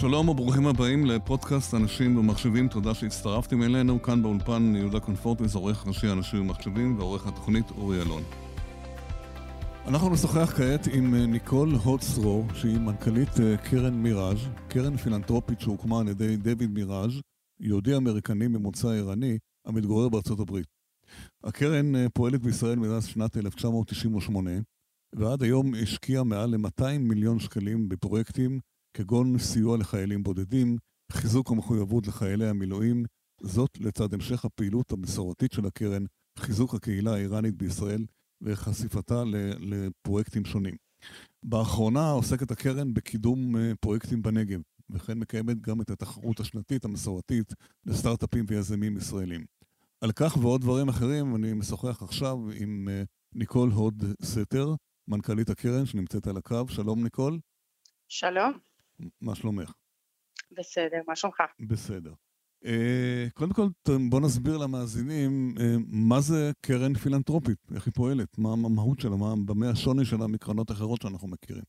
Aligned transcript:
שלום 0.00 0.28
וברוכים 0.28 0.66
הבאים 0.66 1.06
לפודקאסט 1.06 1.74
אנשים 1.74 2.16
ומחשבים, 2.16 2.68
תודה 2.68 2.94
שהצטרפתם 2.94 3.62
אלינו. 3.62 4.02
כאן 4.02 4.22
באולפן 4.22 4.74
יהודה 4.76 5.00
קונפורטס, 5.00 5.54
עורך 5.54 5.86
ראשי 5.86 6.12
אנשים 6.12 6.40
ומחשבים 6.40 6.98
ועורך 6.98 7.26
התוכנית 7.26 7.70
אורי 7.70 8.02
אלון. 8.02 8.22
אנחנו 9.86 10.10
נשוחח 10.10 10.52
כעת 10.56 10.86
עם 10.92 11.14
אה, 11.14 11.26
ניקול 11.26 11.74
הוטסטרו, 11.74 12.44
שהיא 12.54 12.78
מנכ"לית 12.78 13.40
אה, 13.40 13.56
קרן 13.56 13.94
מיראז', 13.94 14.38
קרן 14.68 14.96
פילנטרופית 14.96 15.60
שהוקמה 15.60 16.00
על 16.00 16.08
ידי 16.08 16.36
דויד 16.36 16.70
מיראז', 16.70 17.20
יהודי 17.60 17.96
אמריקני 17.96 18.48
ממוצא 18.48 18.88
עירני, 18.88 19.38
המתגורר 19.66 20.08
בארצות 20.08 20.40
הברית. 20.40 20.66
הקרן 21.44 21.96
אה, 21.96 22.06
פועלת 22.08 22.42
בישראל 22.42 22.78
מאז 22.78 23.06
שנת 23.06 23.36
1998, 23.36 24.50
ועד 25.14 25.42
היום 25.42 25.74
השקיעה 25.82 26.24
מעל 26.24 26.50
ל-200 26.50 26.98
מיליון 26.98 27.38
שקלים 27.38 27.88
בפרויקטים 27.88 28.60
כגון 28.98 29.38
סיוע 29.38 29.76
לחיילים 29.76 30.22
בודדים, 30.22 30.76
חיזוק 31.12 31.50
המחויבות 31.50 32.06
לחיילי 32.06 32.48
המילואים, 32.48 33.04
זאת 33.40 33.70
לצד 33.80 34.14
המשך 34.14 34.44
הפעילות 34.44 34.92
המסורתית 34.92 35.52
של 35.52 35.66
הקרן, 35.66 36.04
חיזוק 36.38 36.74
הקהילה 36.74 37.14
האיראנית 37.14 37.54
בישראל 37.54 38.06
וחשיפתה 38.40 39.22
לפרויקטים 39.60 40.44
שונים. 40.44 40.74
באחרונה 41.42 42.10
עוסקת 42.10 42.50
הקרן 42.50 42.94
בקידום 42.94 43.56
אה, 43.56 43.72
פרויקטים 43.80 44.22
בנגב, 44.22 44.60
וכן 44.90 45.18
מקיימת 45.18 45.60
גם 45.60 45.80
את 45.80 45.90
התחרות 45.90 46.40
השנתית 46.40 46.84
המסורתית 46.84 47.52
לסטארט-אפים 47.86 48.44
ויזמים 48.48 48.96
ישראלים. 48.96 49.44
על 50.00 50.12
כך 50.12 50.36
ועוד 50.36 50.60
דברים 50.60 50.88
אחרים 50.88 51.36
אני 51.36 51.52
משוחח 51.52 52.02
עכשיו 52.02 52.38
עם 52.60 52.88
אה, 52.90 53.02
ניקול 53.34 53.70
הוד 53.70 54.04
סתר, 54.22 54.74
מנכ"לית 55.08 55.50
הקרן 55.50 55.86
שנמצאת 55.86 56.26
על 56.26 56.36
הקו. 56.36 56.68
שלום 56.68 57.02
ניקול. 57.02 57.38
שלום. 58.08 58.67
מה 59.20 59.34
שלומך? 59.34 59.72
בסדר, 60.52 61.00
מה 61.06 61.16
שלומך? 61.16 61.40
בסדר. 61.60 62.12
Uh, 62.64 63.30
קודם 63.34 63.52
כל, 63.52 63.66
בוא 64.10 64.20
נסביר 64.20 64.56
למאזינים 64.56 65.54
uh, 65.56 65.60
מה 65.86 66.20
זה 66.20 66.50
קרן 66.60 66.94
פילנטרופית, 66.94 67.58
איך 67.74 67.86
היא 67.86 67.94
פועלת, 67.94 68.38
מה 68.38 68.52
המהות 68.52 69.00
שלה, 69.00 69.16
מה, 69.16 69.34
במה 69.46 69.70
השוני 69.70 70.04
שלה 70.04 70.26
מקרנות 70.26 70.70
אחרות 70.70 71.02
שאנחנו 71.02 71.28
מכירים. 71.28 71.64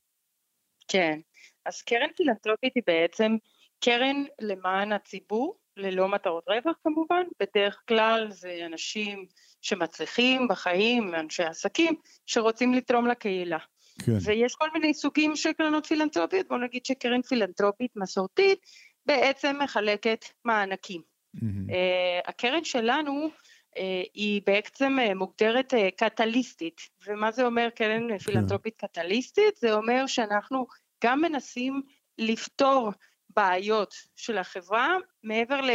כן, 0.88 1.19
אז 1.66 1.81
קרן 1.81 2.09
פילנטרופית 2.17 2.71
היא 2.75 2.83
בעצם 2.88 3.36
קרן 3.80 4.23
למען 4.41 4.91
הציבור, 4.91 5.58
ללא 5.77 6.08
מטרות 6.08 6.43
רווח 6.47 6.75
כמובן, 6.83 7.23
בדרך 7.39 7.81
כלל 7.88 8.27
זה 8.31 8.66
אנשים 8.66 9.25
שמצליחים 9.61 10.47
בחיים, 10.47 11.16
אנשי 11.16 11.43
עסקים, 11.43 11.95
שרוצים 12.25 12.73
לתרום 12.73 13.08
לקהילה. 13.08 13.58
כן. 14.05 14.17
ויש 14.22 14.55
כל 14.55 14.69
מיני 14.73 14.94
סוגים 14.94 15.36
של 15.36 15.53
קרנות 15.53 15.86
פילנטרופיות, 15.86 16.47
בוא 16.47 16.58
נגיד 16.58 16.86
שקרן 16.86 17.22
פילנטרופית 17.22 17.92
מסורתית 17.95 18.59
בעצם 19.05 19.55
מחלקת 19.64 20.25
מענקים. 20.45 21.02
Mm-hmm. 21.38 21.69
Uh, 21.69 22.30
הקרן 22.30 22.64
שלנו 22.64 23.30
uh, 23.30 23.80
היא 24.14 24.42
בעצם 24.45 24.97
uh, 25.00 25.14
מוגדרת 25.14 25.73
קטליסטית, 25.97 26.81
ומה 27.08 27.31
זה 27.31 27.45
אומר 27.45 27.70
קרן 27.75 28.09
כן. 28.09 28.17
פילנטרופית 28.17 28.75
קטליסטית? 28.77 29.58
זה 29.58 29.73
אומר 29.73 30.08
שאנחנו 30.08 30.67
גם 31.03 31.22
מנסים 31.22 31.81
לפתור 32.17 32.92
בעיות 33.30 33.95
של 34.16 34.38
החברה, 34.38 34.97
מעבר 35.23 35.61
ל... 35.61 35.70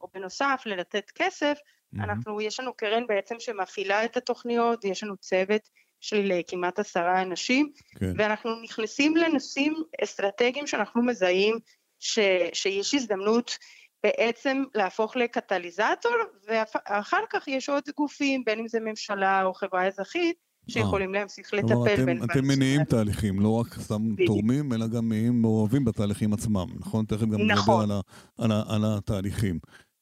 או 0.00 0.08
בנוסף 0.14 0.62
ללתת 0.66 1.10
כסף, 1.14 1.58
mm-hmm. 1.58 2.04
אנחנו, 2.04 2.40
יש 2.40 2.60
לנו 2.60 2.74
קרן 2.74 3.06
בעצם 3.06 3.34
שמפעילה 3.38 4.04
את 4.04 4.16
התוכניות, 4.16 4.84
יש 4.84 5.02
לנו 5.02 5.16
צוות 5.16 5.68
של 6.00 6.32
אה, 6.32 6.40
כמעט 6.46 6.78
עשרה 6.78 7.22
אנשים, 7.22 7.72
כן. 7.98 8.12
ואנחנו 8.16 8.62
נכנסים 8.62 9.16
לנושאים 9.16 9.74
אסטרטגיים 10.04 10.66
שאנחנו 10.66 11.02
מזהים 11.02 11.58
ש, 11.98 12.18
שיש 12.52 12.94
הזדמנות 12.94 13.58
בעצם 14.02 14.62
להפוך 14.74 15.16
לקטליזטור, 15.16 16.12
ואחר 16.48 17.20
כך 17.32 17.48
יש 17.48 17.68
עוד 17.68 17.82
גופים, 17.96 18.44
בין 18.44 18.58
אם 18.58 18.68
זה 18.68 18.80
ממשלה 18.80 19.42
או 19.44 19.54
חברה 19.54 19.86
אזרחית, 19.86 20.36
שיכולים 20.68 21.14
להמשיך 21.14 21.54
לטפל 21.54 22.04
בין... 22.04 22.24
אתם 22.24 22.44
מניעים 22.44 22.84
תהליכים, 22.84 23.40
לא 23.40 23.54
רק 23.54 23.74
סתם 23.74 24.02
תורמים, 24.26 24.72
אלא 24.72 24.86
גם 24.86 25.12
מעורבים 25.32 25.84
בתהליכים 25.84 26.32
עצמם, 26.32 26.66
נכון? 26.78 27.04
תכף 27.04 27.20
גם 27.20 27.40
נכון. 27.46 27.82
נדבר 27.82 27.96
על, 28.38 28.52
על, 28.52 28.62
על 28.68 28.96
התהליכים. 28.98 29.58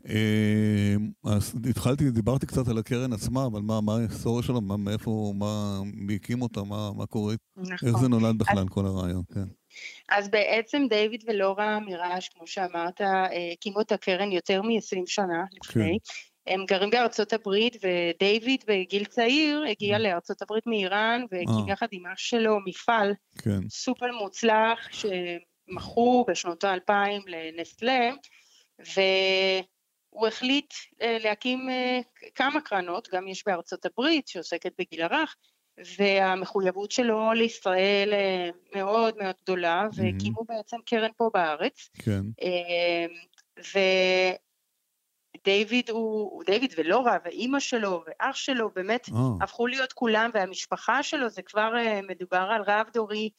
אמ, 0.08 1.10
אז 1.24 1.54
התחלתי, 1.70 2.10
דיברתי 2.10 2.46
קצת 2.46 2.68
על 2.68 2.78
הקרן 2.78 3.12
עצמה, 3.12 3.46
אבל 3.46 3.60
מה, 3.60 3.80
מה 3.80 3.96
ההיסטוריה 3.96 4.42
שלה, 4.42 4.60
מה, 4.60 4.76
מאיפה, 4.76 5.32
מה, 5.34 5.80
מי 5.84 6.14
הקים 6.14 6.42
אותה, 6.42 6.62
מה, 6.62 6.90
מה 6.96 7.06
קורה, 7.06 7.34
נכון. 7.56 7.88
איך 7.88 7.98
זה 7.98 8.08
נולד 8.08 8.38
בכלל, 8.38 8.58
אז, 8.58 8.68
כל 8.68 8.86
הרעיון, 8.86 9.22
כן. 9.34 9.44
אז 10.08 10.30
בעצם 10.30 10.82
דיוויד 10.88 11.24
ולורה 11.26 11.80
מיראז', 11.80 12.28
כמו 12.34 12.46
שאמרת, 12.46 13.00
אה, 13.00 13.52
הקימו 13.52 13.80
את 13.80 13.92
הקרן 13.92 14.32
יותר 14.32 14.62
מ-20 14.62 15.02
שנה 15.06 15.44
לפני. 15.62 15.98
כן. 16.04 16.52
הם 16.52 16.64
גרים 16.68 16.90
בארצות 16.90 17.32
הברית, 17.32 17.76
ודייוויד 17.76 18.64
בגיל 18.68 19.04
צעיר 19.04 19.64
הגיע 19.70 19.96
mm. 19.96 19.98
לארצות 19.98 20.42
הברית 20.42 20.66
מאיראן, 20.66 21.24
והקים 21.30 21.68
אה. 21.68 21.72
יחד 21.72 21.86
עם 21.92 22.06
אח 22.06 22.18
שלו 22.18 22.58
מפעל 22.66 23.14
כן. 23.38 23.68
סופר 23.68 24.06
מוצלח, 24.22 24.88
שמכרו 24.90 26.24
בשנות 26.28 26.64
האלפיים 26.64 27.22
לנסטלה, 27.26 28.10
ו... 28.80 29.00
הוא 30.18 30.26
החליט 30.26 30.74
אה, 31.02 31.16
להקים 31.20 31.70
אה, 31.70 32.00
כמה 32.34 32.60
קרנות, 32.60 33.08
גם 33.12 33.28
יש 33.28 33.42
בארצות 33.46 33.86
הברית 33.86 34.28
שעוסקת 34.28 34.72
בגיל 34.78 35.02
הרך, 35.02 35.36
והמחויבות 35.98 36.90
שלו 36.90 37.32
לישראל 37.32 38.10
אה, 38.12 38.50
מאוד 38.74 39.14
מאוד 39.18 39.34
גדולה, 39.42 39.82
mm-hmm. 39.82 40.02
והקימו 40.02 40.44
בעצם 40.48 40.76
קרן 40.86 41.10
פה 41.16 41.30
בארץ. 41.34 41.90
כן. 41.98 42.22
ודייוויד 45.36 45.90
הוא, 45.90 46.44
דיוויד 46.44 46.74
ולורה 46.76 47.16
ואימא 47.24 47.60
שלו 47.60 48.04
ואח 48.06 48.36
שלו 48.36 48.70
באמת 48.74 49.08
oh. 49.08 49.14
הפכו 49.40 49.66
להיות 49.66 49.92
כולם, 49.92 50.30
והמשפחה 50.34 51.02
שלו 51.02 51.28
זה 51.28 51.42
כבר 51.42 51.72
מדובר 52.08 52.48
על 52.50 52.62
רב 52.66 52.86
דורי 52.94 53.30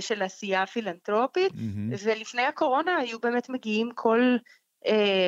של 0.00 0.22
עשייה 0.22 0.66
פילנטרופית, 0.66 1.52
mm-hmm. 1.52 1.96
ולפני 2.04 2.42
הקורונה 2.42 2.96
היו 2.96 3.20
באמת 3.20 3.48
מגיעים 3.48 3.90
כל 3.94 4.36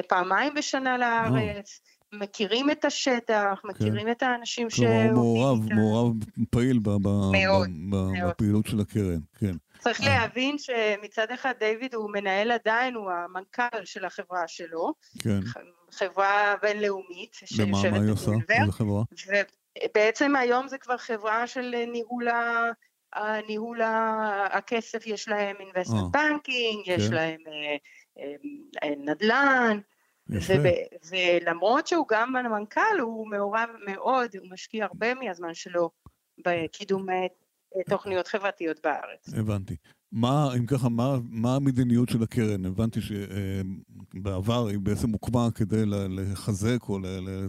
פעמיים 0.08 0.54
בשנה 0.54 0.98
לארץ. 0.98 1.80
מכירים 2.20 2.70
את 2.70 2.84
השטח, 2.84 3.60
כן. 3.62 3.68
מכירים 3.68 4.10
את 4.10 4.22
האנשים 4.22 4.70
ש... 4.70 4.76
כלומר, 4.80 5.12
מעורב, 5.12 5.72
מעורב 5.72 6.12
פעיל 6.50 6.78
ב, 6.78 6.88
ב, 6.88 7.08
מאוד, 7.32 7.68
ב, 7.90 7.94
מאוד. 7.94 8.30
בפעילות 8.30 8.66
של 8.66 8.80
הקרן, 8.80 9.20
כן. 9.38 9.52
צריך 9.78 10.00
אה. 10.00 10.06
להבין 10.06 10.56
שמצד 10.58 11.30
אחד 11.30 11.52
דיוויד 11.58 11.94
הוא 11.94 12.10
מנהל 12.12 12.50
עדיין, 12.50 12.94
הוא 12.94 13.10
המנכ"ל 13.10 13.84
של 13.84 14.04
החברה 14.04 14.42
שלו. 14.46 14.92
כן. 15.18 15.40
חברה 15.90 16.54
בינלאומית. 16.62 17.36
למה, 17.58 17.82
מה 17.90 17.98
היא 17.98 18.12
עושה? 18.12 18.30
איזה 18.60 18.72
חברה? 18.72 19.02
ובעצם 19.84 20.36
היום 20.36 20.68
זה 20.68 20.78
כבר 20.78 20.96
חברה 20.96 21.46
של 21.46 21.74
ניהול 21.92 22.28
ה... 22.28 22.70
ניהול 23.48 23.80
הכסף, 24.50 25.06
יש 25.06 25.28
להם 25.28 25.56
investment 25.56 26.16
אה. 26.16 26.30
יש 26.86 27.08
כן. 27.08 27.14
להם 27.14 27.38
אה, 28.18 28.90
נדל"ן, 28.96 29.78
ולמרות 31.10 31.86
שהוא 31.86 32.06
גם 32.10 32.36
המנכ"ל, 32.36 33.00
הוא 33.00 33.28
מעורב 33.28 33.68
מאוד, 33.86 34.36
הוא 34.38 34.50
משקיע 34.50 34.84
הרבה 34.84 35.14
מהזמן 35.14 35.54
שלו 35.54 35.90
בקידום 36.44 37.10
אה, 37.10 37.26
תוכניות 37.88 38.28
חברתיות 38.28 38.80
בארץ. 38.84 39.34
הבנתי. 39.36 39.76
מה, 40.12 40.48
אם 40.58 40.66
ככה, 40.66 40.88
מה, 40.88 41.16
מה 41.22 41.56
המדיניות 41.56 42.08
של 42.08 42.22
הקרן? 42.22 42.66
הבנתי 42.66 43.00
שבעבר 43.00 44.66
היא 44.66 44.78
בעצם 44.78 45.10
הוקמה 45.10 45.48
כדי 45.54 45.86
לחזק 45.86 46.88
או 46.88 46.98
ל, 46.98 47.06
ל, 47.06 47.46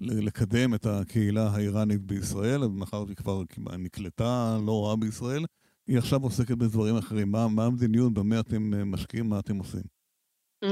ל, 0.00 0.26
לקדם 0.26 0.74
את 0.74 0.86
הקהילה 0.86 1.48
האיראנית 1.48 2.00
בישראל, 2.00 2.60
מאחר 2.66 3.04
שהיא 3.06 3.16
כבר 3.16 3.42
נקלטה 3.78 4.58
לא 4.66 4.86
רעה 4.86 4.96
בישראל, 4.96 5.44
היא 5.88 5.98
עכשיו 5.98 6.22
עוסקת 6.22 6.50
בדברים 6.58 6.96
אחרים. 6.96 7.30
מה, 7.30 7.48
מה 7.48 7.64
המדיניות, 7.64 8.14
במה 8.14 8.40
אתם 8.40 8.74
אה, 8.74 8.84
משקיעים, 8.84 9.28
מה 9.28 9.38
אתם 9.38 9.56
עושים? 9.56 9.82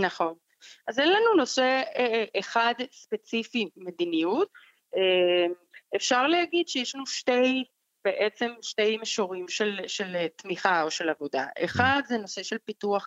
נכון. 0.02 0.34
אז 0.88 0.98
אין 0.98 1.08
לנו 1.08 1.34
נושא 1.36 1.62
אה, 1.62 1.82
אה, 1.96 2.24
אחד 2.38 2.74
ספציפי 2.92 3.68
מדיניות. 3.76 4.48
אפשר 5.96 6.26
להגיד 6.26 6.68
שיש 6.68 6.94
לנו 6.94 7.06
שתי, 7.06 7.64
בעצם 8.04 8.50
שתי 8.62 8.96
מישורים 8.96 9.48
של, 9.48 9.80
של 9.86 10.26
תמיכה 10.36 10.82
או 10.82 10.90
של 10.90 11.08
עבודה. 11.08 11.46
אחד 11.64 12.02
זה 12.08 12.18
נושא 12.18 12.42
של 12.42 12.56
פיתוח, 12.64 13.06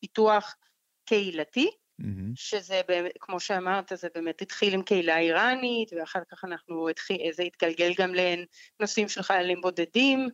פיתוח 0.00 0.56
קהילתי, 1.04 1.70
Mm-hmm. 2.00 2.32
שזה 2.34 2.80
באמת, 2.88 3.12
כמו 3.20 3.40
שאמרת, 3.40 3.92
זה 3.94 4.08
באמת 4.14 4.42
התחיל 4.42 4.74
עם 4.74 4.82
קהילה 4.82 5.18
איראנית, 5.18 5.92
ואחר 5.92 6.20
כך 6.30 6.44
אנחנו, 6.44 6.88
התחיל, 6.88 7.32
זה 7.32 7.42
התגלגל 7.42 7.92
גם 7.98 8.12
לנושאים 8.14 9.08
של 9.08 9.22
חיילים 9.22 9.60
בודדים, 9.60 10.28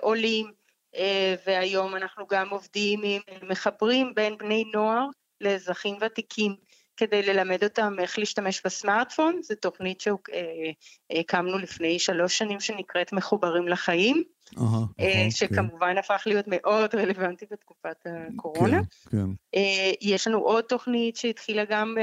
עולים, 0.00 0.52
אה, 0.96 1.34
והיום 1.46 1.96
אנחנו 1.96 2.26
גם 2.30 2.48
עובדים 2.50 3.00
עם 3.04 3.20
מחברים 3.48 4.14
בין 4.14 4.38
בני 4.38 4.64
נוער 4.74 5.06
לאזרחים 5.40 5.96
ותיקים 6.00 6.56
כדי 6.96 7.22
ללמד 7.22 7.64
אותם 7.64 7.96
איך 7.98 8.18
להשתמש 8.18 8.62
בסמארטפון, 8.64 9.40
זו 9.42 9.54
תוכנית 9.54 10.00
שהקמנו 10.00 11.58
לפני 11.58 11.98
שלוש 11.98 12.38
שנים 12.38 12.60
שנקראת 12.60 13.12
מחוברים 13.12 13.68
לחיים, 13.68 14.22
נכון, 14.52 14.86
שכמובן 15.30 15.98
הפך 15.98 16.22
להיות 16.26 16.44
מאוד 16.48 16.94
רלוונטי 16.94 17.46
בתקופת 17.50 18.06
הקורונה. 18.06 18.80
כן, 19.10 19.18
כן. 19.18 19.58
יש 20.00 20.26
לנו 20.26 20.38
עוד 20.38 20.64
תוכנית 20.64 21.16
שהתחילה 21.16 21.64
גם 21.64 21.96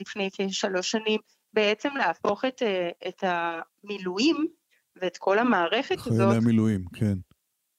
לפני 0.00 0.28
כשלוש 0.32 0.90
שנים, 0.90 1.20
בעצם 1.52 1.96
להפוך 1.96 2.44
את, 2.44 2.62
את 3.08 3.24
המילואים 3.26 4.48
ואת 4.96 5.16
כל 5.16 5.38
המערכת 5.38 5.98
הזאת. 5.98 6.18
חיילי 6.18 6.36
המילואים, 6.36 6.84
כן. 6.94 7.14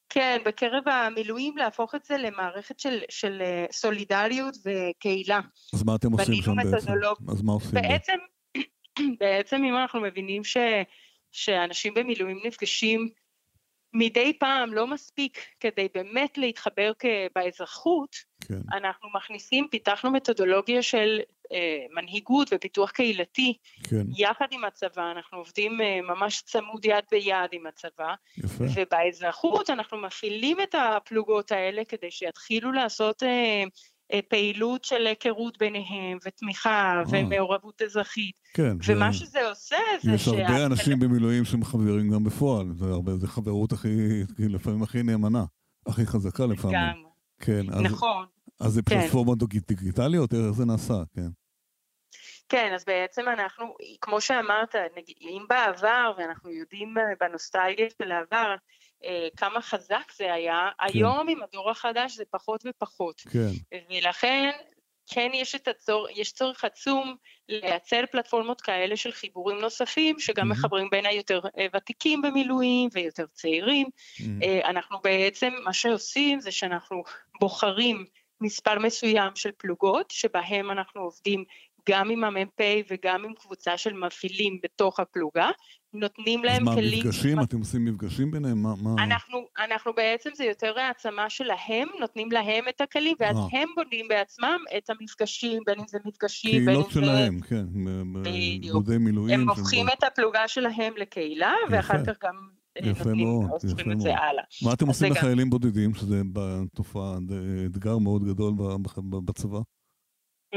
כן, 0.09 0.37
בקרב 0.45 0.87
המילואים 0.87 1.57
להפוך 1.57 1.95
את 1.95 2.05
זה 2.05 2.17
למערכת 2.17 2.79
של, 2.79 2.99
של 3.09 3.41
סולידריות 3.71 4.55
וקהילה. 4.65 5.39
אז 5.73 5.83
מה 5.83 5.95
אתם 5.95 6.11
עושים 6.11 6.41
שם 6.41 6.55
בעצם? 6.55 6.91
אז 7.27 7.41
מה 7.41 7.51
עושים? 7.51 7.71
בעצם, 7.81 8.17
בעצם 9.21 9.63
אם 9.63 9.75
אנחנו 9.75 10.01
מבינים 10.01 10.43
ש, 10.43 10.57
שאנשים 11.31 11.93
במילואים 11.93 12.39
נפגשים 12.45 13.09
מדי 13.93 14.33
פעם 14.39 14.73
לא 14.73 14.87
מספיק 14.87 15.45
כדי 15.59 15.87
באמת 15.93 16.37
להתחבר 16.37 16.91
באזרחות, 17.35 18.15
כן. 18.47 18.59
אנחנו 18.73 19.09
מכניסים, 19.15 19.67
פיתחנו 19.71 20.11
מתודולוגיה 20.11 20.81
של 20.81 21.19
אה, 21.19 21.23
מנהיגות 21.95 22.49
ופיתוח 22.53 22.91
קהילתי. 22.91 23.53
כן. 23.83 24.03
יחד 24.17 24.45
עם 24.51 24.63
הצבא, 24.65 25.11
אנחנו 25.11 25.37
עובדים 25.37 25.81
אה, 25.81 25.99
ממש 26.01 26.43
צמוד 26.45 26.85
יד 26.85 27.03
ביד 27.11 27.49
עם 27.51 27.67
הצבא. 27.67 28.13
יפה. 28.37 28.63
ובאזרחות 28.75 29.69
אנחנו 29.69 29.97
מפעילים 29.97 30.57
את 30.63 30.75
הפלוגות 30.75 31.51
האלה 31.51 31.81
כדי 31.87 32.11
שיתחילו 32.11 32.71
לעשות 32.71 33.23
אה, 33.23 33.63
אה, 34.13 34.19
פעילות 34.27 34.83
של 34.83 35.07
היכרות 35.07 35.57
ביניהם, 35.57 36.17
ותמיכה, 36.25 36.93
אה. 36.99 37.03
ומעורבות 37.09 37.81
אזרחית. 37.81 38.35
כן. 38.53 38.77
ומה 38.87 39.11
זה... 39.11 39.17
שזה 39.17 39.47
עושה 39.49 39.77
זה 40.03 40.11
יש 40.11 40.25
שה... 40.25 40.31
הרבה 40.31 40.65
אנשים 40.65 40.99
במילואים 40.99 41.45
שמחברים 41.45 42.11
גם 42.11 42.23
בפועל, 42.23 42.67
זה 42.73 42.85
הרבה, 42.85 43.17
זה 43.17 43.27
חברות 43.27 43.71
הכי, 43.71 44.23
לפעמים 44.39 44.83
הכי 44.83 45.03
נאמנה, 45.03 45.43
הכי 45.87 46.05
חזקה 46.05 46.45
לפעמים. 46.45 46.77
גם. 46.77 47.03
כן. 47.39 47.65
אז, 47.73 47.81
נכון. 47.81 48.25
אז 48.59 48.71
זה 48.71 48.81
כן. 48.89 49.01
פלטפורמות 49.01 49.37
דיגיטליות, 49.67 50.33
איך 50.33 50.51
זה 50.51 50.65
נעשה, 50.65 50.93
כן. 51.15 51.27
כן, 52.49 52.73
אז 52.73 52.85
בעצם 52.85 53.29
אנחנו, 53.29 53.75
כמו 54.01 54.21
שאמרת, 54.21 54.75
אם 55.21 55.45
בעבר, 55.49 56.11
ואנחנו 56.17 56.51
יודעים 56.51 56.93
בנוסטלגיה 57.19 57.87
של 58.01 58.11
העבר, 58.11 58.55
אה, 59.03 59.27
כמה 59.37 59.61
חזק 59.61 60.11
זה 60.17 60.33
היה, 60.33 60.69
כן. 60.77 60.85
היום 60.85 61.29
עם 61.29 61.43
הדור 61.43 61.69
החדש 61.69 62.15
זה 62.15 62.23
פחות 62.31 62.63
ופחות. 62.67 63.21
כן. 63.21 63.77
ולכן 63.89 64.51
כן 65.07 65.29
יש 65.33 65.55
את 65.55 65.67
הצור, 65.67 66.07
יש 66.15 66.31
צורך 66.31 66.65
עצום 66.65 67.15
לייצר 67.49 68.03
פלטפורמות 68.11 68.61
כאלה 68.61 68.97
של 68.97 69.11
חיבורים 69.11 69.59
נוספים, 69.59 70.19
שגם 70.19 70.51
mm-hmm. 70.51 70.55
מחברים 70.55 70.87
בין 70.91 71.05
היותר 71.05 71.39
אה, 71.57 71.65
ותיקים 71.75 72.21
במילואים 72.21 72.89
ויותר 72.93 73.25
צעירים. 73.25 73.87
Mm-hmm. 73.87 74.65
אנחנו 74.65 74.97
בעצם, 75.03 75.53
מה 75.63 75.73
שעושים 75.73 76.39
זה 76.39 76.51
שאנחנו 76.51 77.03
בוחרים 77.39 78.05
מספר 78.41 78.79
מסוים 78.79 79.31
של 79.35 79.49
פלוגות, 79.57 80.11
שבהם 80.11 80.71
אנחנו 80.71 81.01
עובדים 81.01 81.43
גם 81.89 82.09
עם 82.09 82.23
המ"פ 82.23 82.61
וגם 82.89 83.25
עם 83.25 83.33
קבוצה 83.33 83.77
של 83.77 83.93
מפעילים 83.93 84.59
בתוך 84.63 84.99
הפלוגה, 84.99 85.49
נותנים 85.93 86.43
להם 86.43 86.65
כלים... 86.65 86.99
אז 86.99 87.05
מה, 87.05 87.09
מפגשים? 87.09 87.41
אתם 87.41 87.59
עושים 87.59 87.85
מפגשים 87.85 88.31
ביניהם? 88.31 88.63
מה, 88.63 88.73
מה... 88.81 89.03
אנחנו, 89.03 89.47
אנחנו 89.57 89.93
בעצם, 89.93 90.29
זה 90.33 90.45
יותר 90.45 90.79
העצמה 90.79 91.29
שלהם, 91.29 91.87
נותנים 91.99 92.31
להם 92.31 92.63
את 92.69 92.81
הכלים, 92.81 93.15
ואז 93.19 93.37
אה. 93.37 93.59
הם 93.59 93.69
בונים 93.75 94.07
בעצמם 94.07 94.59
את 94.77 94.89
המפגשים, 94.89 95.61
בין 95.65 95.79
אם 95.79 95.87
זה 95.87 95.97
מפגשים, 96.05 96.65
בין 96.65 96.75
אם 96.75 96.81
זה... 96.81 96.89
קהילות 96.89 96.91
שלהם, 96.91 97.39
כן. 97.39 97.65
בדיוק. 98.23 98.87
מילואים. 98.99 99.39
הם 99.39 99.49
הופכים 99.49 99.85
את 99.89 100.03
הפלוגה 100.03 100.47
שלהם 100.47 100.93
לקהילה, 100.97 101.53
ואחר 101.69 102.05
כך 102.05 102.23
גם 102.23 102.35
יפה 102.83 103.09
מאוד, 103.15 103.63
יפה 103.63 103.83
מאוד. 103.85 104.07
מה 104.63 104.73
אתם 104.73 104.87
עושים 104.87 105.11
לחיילים 105.11 105.49
בודדים, 105.49 105.95
שזה 105.95 106.21
בתופעה, 106.33 107.17
אתגר 107.65 107.97
מאוד 107.97 108.23
גדול 108.23 108.53
בצבא? 109.25 109.59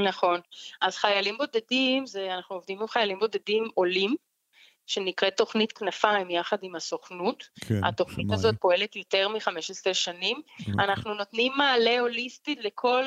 נכון. 0.08 0.40
אז 0.80 0.96
חיילים 0.96 1.38
בודדים, 1.38 2.06
זה, 2.06 2.34
אנחנו 2.34 2.56
עובדים 2.56 2.80
עם 2.80 2.86
חיילים 2.88 3.18
בודדים 3.18 3.68
עולים, 3.74 4.14
שנקראת 4.86 5.36
תוכנית 5.36 5.72
כנפיים 5.72 6.30
יחד 6.30 6.56
עם 6.62 6.74
הסוכנות. 6.74 7.48
כן, 7.60 7.84
התוכנית 7.84 8.26
שמיים. 8.26 8.32
הזאת 8.32 8.54
פועלת 8.60 8.96
יותר 8.96 9.28
מ-15 9.28 9.94
שנים. 9.94 10.42
אוקיי. 10.58 10.74
אנחנו 10.84 11.14
נותנים 11.14 11.52
מעלה 11.56 12.00
הוליסטי 12.00 12.54
לכל 12.54 13.04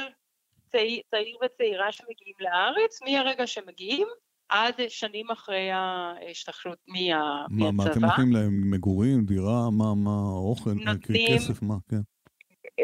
צעיר, 0.72 1.02
צעיר 1.12 1.38
וצעירה 1.46 1.92
שמגיעים 1.92 2.36
לארץ, 2.40 3.02
מהרגע 3.02 3.48
שמגיעים 3.48 4.08
עד 4.52 4.74
שנים 4.88 5.32
אחרי 5.32 5.70
ההשתחררות 5.72 6.78
מה, 6.88 7.46
מה, 7.50 7.72
מהצבא. 7.72 7.84
מה 7.86 7.92
אתם 7.92 8.06
נותנים 8.06 8.32
להם? 8.32 8.72
מגורים, 8.72 9.26
דירה, 9.26 9.70
מה, 9.72 9.96
מה, 9.96 10.22
אוכל, 10.34 10.70
נותנים, 10.70 11.38
כסף, 11.38 11.62
מה, 11.62 11.76
כן. 11.90 12.02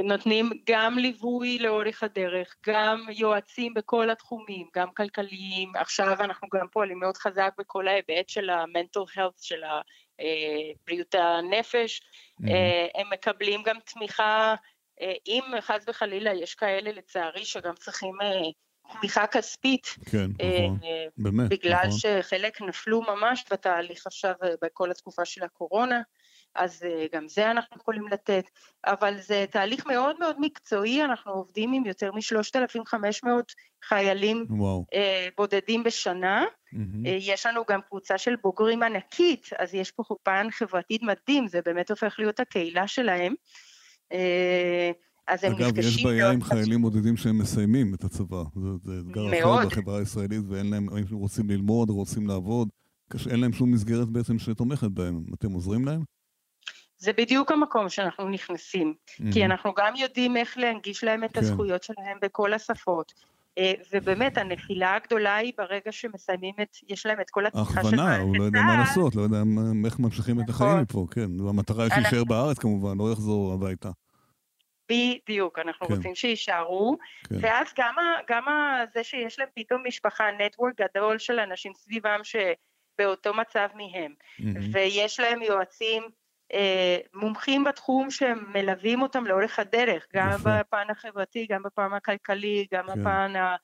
נותנים 0.04 0.50
גם 0.70 0.98
ליווי 0.98 1.60
לאורך 1.60 2.04
הדרך, 2.04 2.56
גם 2.66 3.06
יועצים 3.10 3.74
בכל 3.74 4.10
התחומים, 4.10 4.68
גם 4.76 4.88
כלכליים, 4.98 5.72
עכשיו 5.76 6.16
אנחנו 6.20 6.48
גם 6.54 6.68
פועלים 6.72 7.00
מאוד 7.00 7.18
חזק 7.18 7.52
בכל 7.58 7.88
ההיבט 7.88 8.30
של 8.30 8.50
ה-mental 8.50 9.18
health, 9.18 9.38
של 9.42 9.62
בריאות 10.88 11.16
הנפש, 11.16 12.02
mm-hmm. 12.02 12.46
הם 12.96 13.08
מקבלים 13.14 13.64
גם 13.66 13.76
תמיכה, 13.86 14.56
אה, 15.02 15.14
אם 15.28 15.44
חס 15.62 15.86
וחלילה 15.88 16.34
יש 16.34 16.56
כאלה 16.56 16.92
לצערי 16.92 17.46
שגם 17.46 17.74
צריכים 17.76 18.16
תמיכה 18.92 19.28
כספית, 19.28 19.96
כן, 20.12 20.28
נכון, 20.40 20.80
באמת, 21.18 21.50
בגלל 21.50 21.88
נכון. 21.88 22.00
שחלק 22.00 22.62
נפלו 22.62 23.02
ממש 23.02 23.46
בתהליך 23.52 24.08
עכשיו 24.08 24.34
בכל 24.62 24.92
התקופה 24.92 25.26
של 25.26 25.44
הקורונה, 25.44 26.02
אז 26.56 26.84
אה, 26.84 27.06
גם 27.14 27.28
זה 27.28 27.52
אנחנו 27.52 27.78
יכולים 27.78 28.08
לתת, 28.08 28.44
אבל 28.86 29.18
זה 29.20 29.46
תהליך 29.52 29.86
מאוד 29.86 30.20
מאוד 30.20 30.36
מקצועי, 30.40 31.04
אנחנו 31.04 31.32
עובדים 31.32 31.74
עם 31.74 31.86
יותר 31.86 32.12
מ-3,500 32.12 33.28
חיילים 33.84 34.46
וואו. 34.50 34.86
אה, 34.94 35.28
בודדים 35.38 35.84
בשנה, 35.84 36.46
mm-hmm. 36.46 37.08
יש 37.08 37.46
לנו 37.46 37.64
גם 37.70 37.82
קבוצה 37.82 38.18
של 38.18 38.36
בוגרים 38.36 38.84
ענקית, 38.84 39.50
אז 39.58 39.74
יש 39.74 39.92
פה 39.92 40.04
חופן 40.04 40.48
חברתית 40.52 41.02
מדהים, 41.04 41.48
זה 41.48 41.62
באמת 41.66 41.90
הופך 41.90 42.16
להיות 42.20 42.40
הקהילה 42.40 42.88
שלהם. 42.88 43.34
אז 45.28 45.44
הם 45.44 45.54
אגב, 45.54 45.68
נפגשים... 45.68 45.90
אגב, 45.90 45.98
יש 45.98 46.04
בעיה 46.04 46.32
עם 46.32 46.42
חיילים 46.42 46.82
בודדים 46.82 47.18
שהם 47.18 47.38
מסיימים 47.38 47.94
את 47.94 48.04
הצבא. 48.04 48.44
זה, 48.56 48.70
זה 48.84 49.00
אתגר 49.00 49.40
אחר 49.40 49.68
בחברה 49.68 50.00
הישראלית, 50.00 50.42
ואין 50.50 50.70
להם, 50.70 50.90
הם 50.90 51.04
רוצים 51.12 51.50
ללמוד, 51.50 51.90
רוצים 51.90 52.28
לעבוד, 52.28 52.70
אין 53.30 53.40
להם 53.40 53.54
שום 53.54 53.72
מסגרת 53.72 54.08
בעצם 54.10 54.40
שתומכת 54.40 54.92
בהם. 54.92 55.24
אתם 55.34 55.52
עוזרים 55.52 55.86
להם? 55.86 56.02
זה 56.98 57.12
בדיוק 57.18 57.52
המקום 57.52 57.90
שאנחנו 57.90 58.30
נכנסים, 58.30 58.94
mm-hmm. 58.94 59.34
כי 59.34 59.46
אנחנו 59.46 59.74
גם 59.78 59.96
יודעים 59.96 60.38
איך 60.38 60.58
להנגיש 60.58 61.04
להם 61.04 61.24
את 61.24 61.34
כן. 61.34 61.40
הזכויות 61.40 61.84
שלהם 61.84 62.18
בכל 62.22 62.54
השפות. 62.54 63.14
אה, 63.58 63.74
ובאמת, 63.94 64.38
הנפילה 64.38 64.96
הגדולה 64.96 65.36
היא 65.36 65.54
ברגע 65.58 65.92
שמסיימים 65.92 66.54
את, 66.62 66.78
יש 66.90 67.06
להם 67.06 67.22
את 67.22 67.30
כל 67.30 67.46
התמיכה 67.46 67.72
של 67.72 67.80
הכוונה, 67.80 68.18
הוא 68.18 68.38
לא 68.38 68.44
יודע 68.44 68.62
מה 68.62 68.78
לעשות, 68.78 69.16
לא 69.16 69.22
יודע 69.22 69.44
איך 69.86 70.00
ממשיכים 70.00 70.40
את 70.42 70.50
החיים 70.50 70.72
נכון. 70.72 70.82
מפה, 70.82 71.08
כן. 71.12 71.42
והמטרה 71.42 71.84
היא 71.84 71.94
שיישאר 71.94 72.24
בארץ 72.24 72.60
כמובן, 72.60 72.98
לא 72.98 73.12
יחזור 73.12 73.54
הביתה. 73.54 73.90
בדיוק, 74.90 75.60
אנחנו 75.60 75.88
כן. 75.88 75.94
רוצים 75.94 76.16
שיישארו, 76.16 76.98
כן. 77.30 77.36
ואז 77.42 77.74
גם, 77.78 77.96
גם 78.30 78.44
זה 78.94 79.04
שיש 79.04 79.40
להם 79.40 79.50
פתאום 79.56 79.84
משפחה, 79.88 80.32
נטוורק 80.32 80.74
גדול 80.82 81.20
של 81.20 81.40
אנשים 81.40 81.74
סביבם 81.74 82.20
שבאותו 82.24 83.34
מצב 83.34 83.68
מהם, 83.76 84.14
mm-hmm. 84.14 84.44
ויש 84.72 85.20
להם 85.20 85.42
יועצים 85.42 86.04
אה, 86.54 86.98
מומחים 87.14 87.64
בתחום 87.64 88.12
שמלווים 88.12 89.02
אותם 89.02 89.26
לאורך 89.26 89.60
הדרך, 89.60 90.08
גם 90.14 90.30
יפה. 90.36 90.60
בפן 90.60 90.86
החברתי, 90.90 91.48
גם 91.50 91.64
בפן 91.64 91.94
הכלכלי, 91.94 92.68
גם 92.74 92.88
כן. 92.88 93.02
בפן 93.02 93.36
ה... 93.36 93.56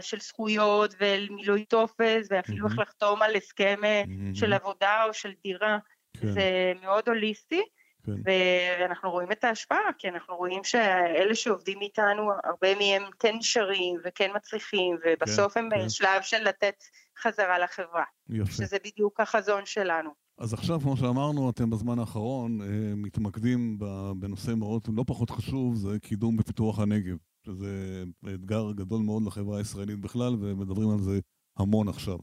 של 0.00 0.20
זכויות 0.20 0.94
ומילוי 1.00 1.64
טופס 1.64 2.26
ואפילו 2.30 2.66
איך 2.66 2.78
mm-hmm. 2.78 2.82
לחתום 2.82 3.22
על 3.22 3.36
הסכם 3.36 3.80
mm-hmm. 3.82 4.38
של 4.38 4.52
עבודה 4.52 5.04
או 5.04 5.14
של 5.14 5.32
דירה, 5.42 5.78
כן. 6.20 6.26
זה 6.26 6.72
מאוד 6.82 7.08
הוליסטי. 7.08 7.62
כן. 8.06 8.12
ואנחנו 8.24 9.10
רואים 9.10 9.32
את 9.32 9.44
ההשפעה, 9.44 9.92
כי 9.98 10.08
אנחנו 10.08 10.36
רואים 10.36 10.64
שאלה 10.64 11.34
שעובדים 11.34 11.80
איתנו, 11.80 12.30
הרבה 12.44 12.74
מהם 12.74 13.02
כן 13.18 13.36
נשארים 13.38 13.96
וכן 14.04 14.30
מצליחים, 14.36 14.96
ובסוף 15.04 15.54
כן, 15.54 15.60
הם 15.60 15.70
כן. 15.70 15.86
בשלב 15.86 16.22
של 16.22 16.42
לתת 16.42 16.74
חזרה 17.22 17.58
לחברה. 17.58 18.04
יפה. 18.28 18.52
שזה 18.52 18.76
בדיוק 18.84 19.20
החזון 19.20 19.66
שלנו. 19.66 20.10
אז 20.38 20.54
עכשיו, 20.54 20.80
כמו 20.80 20.96
שאמרנו, 20.96 21.50
אתם 21.50 21.70
בזמן 21.70 21.98
האחרון 21.98 22.60
אה, 22.60 22.66
מתמקדים 22.96 23.78
בנושא 24.16 24.50
מאוד 24.50 24.82
לא 24.96 25.04
פחות 25.06 25.30
חשוב, 25.30 25.74
זה 25.74 25.98
קידום 25.98 26.36
ופיתוח 26.38 26.78
הנגב, 26.78 27.16
שזה 27.46 28.04
אתגר 28.34 28.72
גדול 28.72 29.02
מאוד 29.02 29.22
לחברה 29.26 29.58
הישראלית 29.58 30.00
בכלל, 30.00 30.36
ומדברים 30.40 30.90
על 30.90 30.98
זה 30.98 31.18
המון 31.56 31.88
עכשיו. 31.88 32.18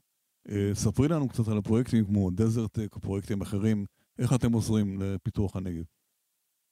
אה, 0.50 0.72
ספרי 0.74 1.08
לנו 1.08 1.30
קצת 1.30 1.48
על 1.48 1.58
הפרויקטים 1.58 2.06
כמו 2.06 2.32
דזרטק, 2.32 2.98
פרויקטים 3.02 3.42
אחרים, 3.42 3.86
איך 4.20 4.34
אתם 4.36 4.54
עוזרים 4.54 5.02
לפיתוח 5.02 5.56
הנגב? 5.56 5.84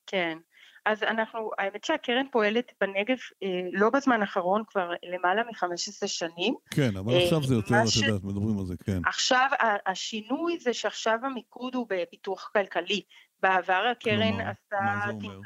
כן, 0.08 0.38
אז 0.86 1.04
אנחנו, 1.04 1.52
האמת 1.58 1.84
שהקרן 1.84 2.26
פועלת 2.32 2.72
בנגב 2.82 3.18
אה, 3.44 3.48
לא 3.72 3.90
בזמן 3.90 4.22
האחרון, 4.22 4.64
כבר 4.68 4.92
למעלה 5.04 5.44
מ-15 5.44 6.08
שנים. 6.08 6.56
כן, 6.72 6.98
אבל 6.98 7.14
אה, 7.14 7.24
עכשיו 7.24 7.44
זה 7.44 7.56
יותר, 7.56 7.76
את 7.84 7.88
ש... 7.88 7.98
יודעת, 7.98 8.24
מדברים 8.24 8.60
על 8.60 8.66
זה, 8.66 8.74
כן. 8.86 9.02
עכשיו, 9.06 9.50
השינוי 9.86 10.60
זה 10.60 10.74
שעכשיו 10.74 11.20
המיקוד 11.24 11.76
הוא 11.76 11.88
בפיתוח 11.90 12.50
כלכלי, 12.54 13.02
בעבר 13.40 13.88
הקרן 13.92 14.32
כלומר, 14.32 14.50
עשתה... 14.50 14.78
מה 14.82 15.06
זה 15.06 15.12
אומר? 15.12 15.40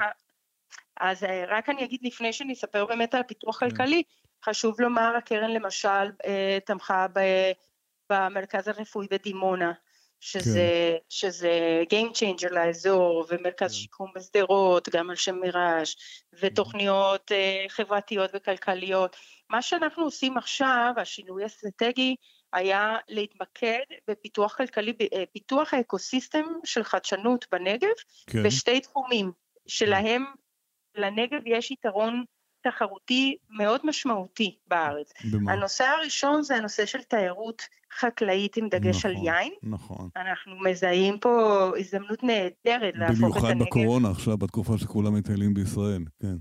אז 1.00 1.24
אה, 1.24 1.44
רק 1.48 1.68
אני 1.68 1.84
אגיד 1.84 2.00
לפני 2.02 2.32
שאני 2.32 2.52
אספר 2.52 2.86
באמת 2.86 3.14
על 3.14 3.22
פיתוח 3.22 3.60
כן. 3.60 3.70
כלכלי, 3.70 4.02
חשוב 4.44 4.80
לומר, 4.80 5.16
הקרן 5.16 5.50
למשל 5.50 6.10
אה, 6.26 6.58
תמכה 6.66 7.06
ב- 7.12 7.52
במרכז 8.12 8.68
הרפואי 8.68 9.06
בדימונה, 9.10 9.72
שזה, 10.26 10.96
שזה 11.08 11.82
Game 11.92 12.12
Changer 12.12 12.50
לאזור, 12.50 13.24
ומרכז 13.28 13.70
כן. 13.70 13.74
שיקום 13.74 14.10
בשדרות, 14.14 14.88
גם 14.88 15.10
על 15.10 15.16
שם 15.16 15.36
מיראז', 15.40 15.94
ותוכניות 16.40 17.32
אה, 17.32 17.64
חברתיות 17.68 18.30
וכלכליות. 18.34 19.16
מה 19.50 19.62
שאנחנו 19.62 20.04
עושים 20.04 20.38
עכשיו, 20.38 20.92
השינוי 20.96 21.42
האסטרטגי, 21.42 22.16
היה 22.52 22.96
להתמקד 23.08 23.84
בפיתוח 24.08 24.56
כלכלי, 24.56 24.92
בפיתוח 24.92 25.74
האקוסיסטם 25.74 26.44
של 26.64 26.84
חדשנות 26.84 27.46
בנגב, 27.52 27.88
כן, 28.30 28.42
בשתי 28.42 28.80
תחומים. 28.80 29.32
שלהם 29.66 30.24
לנגב 30.94 31.40
יש 31.46 31.70
יתרון 31.70 32.24
תחרותי 32.70 33.36
מאוד 33.50 33.80
משמעותי 33.84 34.56
בארץ. 34.68 35.12
במה? 35.32 35.52
הנושא 35.52 35.84
הראשון 35.84 36.42
זה 36.42 36.56
הנושא 36.56 36.86
של 36.86 37.02
תיירות 37.02 37.62
חקלאית 37.98 38.56
עם 38.56 38.68
דגש 38.68 39.06
על 39.06 39.12
נכון, 39.12 39.24
יין. 39.26 39.52
נכון. 39.62 40.08
אנחנו 40.16 40.56
מזהים 40.60 41.18
פה 41.18 41.30
הזדמנות 41.78 42.22
נהדרת 42.22 42.94
להפוך 42.96 43.16
את 43.16 43.20
במיוחד 43.20 43.48
הנגב 43.50 43.66
בקורונה 43.66 44.10
עכשיו, 44.10 44.36
בתקופה 44.38 44.78
שכולם 44.78 45.14
מטיילים 45.14 45.54
בישראל, 45.54 46.02
כן. 46.22 46.34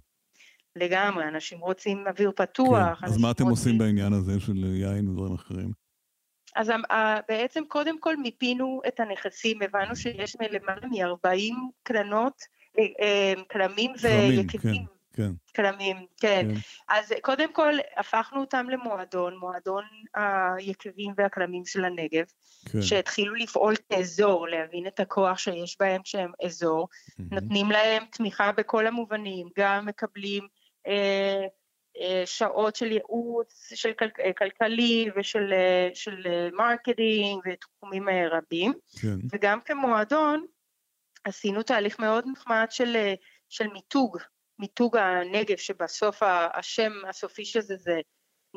לגמרי, 0.76 1.28
אנשים 1.28 1.60
רוצים 1.60 2.04
אוויר 2.08 2.32
פתוח. 2.36 3.00
כן. 3.00 3.06
אז 3.06 3.18
מה 3.18 3.32
אתם 3.32 3.44
עושים 3.44 3.50
רוצים- 3.72 3.78
בעניין 3.78 4.14
הזה 4.14 4.40
של 4.40 4.64
יין 4.76 5.10
ודברים 5.10 5.34
אחרים? 5.34 5.72
אז 6.56 6.70
ה- 6.70 6.94
ה- 6.94 7.20
בעצם 7.30 7.64
קודם 7.68 8.00
כל 8.00 8.18
מיפינו 8.18 8.82
את 8.88 9.00
הנכסים, 9.00 9.62
הבנו 9.62 9.96
שיש 9.96 10.36
למעלה 10.52 10.88
מ-40 10.88 11.54
קרנות, 11.84 12.42
אה, 12.80 12.84
אה, 13.02 13.34
כרמים, 13.50 13.92
ויקבים. 14.02 14.86
כן, 15.16 15.32
כרמים, 15.54 16.06
כן. 16.18 16.48
כן. 16.50 16.60
אז 16.90 17.14
קודם 17.22 17.54
כל 17.54 17.74
הפכנו 17.98 18.42
אותם 18.42 18.70
למועדון, 18.70 19.38
מועדון 19.38 19.84
היקבים 20.14 21.14
והכרמים 21.18 21.66
של 21.66 21.86
הנגב, 21.86 22.26
כן. 22.72 22.82
שהתחילו 22.82 23.36
לפעול 23.36 23.74
כאזור, 23.90 24.48
להבין 24.48 24.88
את 24.88 25.00
הכוח 25.00 25.38
שיש 25.38 25.78
בהם 25.80 26.02
שהם 26.04 26.32
אזור, 26.46 26.88
מהמם. 27.20 27.34
נותנים 27.34 27.72
להם 27.72 28.04
תמיכה 28.12 28.52
בכל 28.52 28.88
המובנים, 28.88 29.48
גם 29.58 29.86
מקבלים 29.86 30.48
אה, 30.88 31.46
אה, 32.02 32.24
שעות 32.26 32.76
של 32.76 32.92
ייעוץ, 32.92 33.72
של 33.76 33.94
כל, 33.94 34.06
אה, 34.20 34.34
כלכלי 34.34 35.10
ושל 35.16 35.54
אה, 35.54 35.90
של, 35.94 36.24
אה, 36.26 36.50
marketing 36.54 37.42
ותחומים 37.46 38.10
אה, 38.10 38.28
רבים, 38.32 38.74
כן, 39.02 39.16
וגם 39.32 39.60
כמועדון 39.66 40.46
עשינו 41.24 41.64
תהליך 41.64 42.00
מאוד 42.00 42.26
נחמד 42.32 42.66
של, 42.70 42.96
אה, 42.96 43.14
של 43.50 43.68
מיתוג, 43.68 44.18
מיתוג 44.60 44.98
הנגב, 44.98 45.58
שבסוף 45.58 46.24
השם 46.54 46.92
הסופי 47.10 47.46
של 47.46 47.62
זה 47.62 47.76
זה 47.78 48.00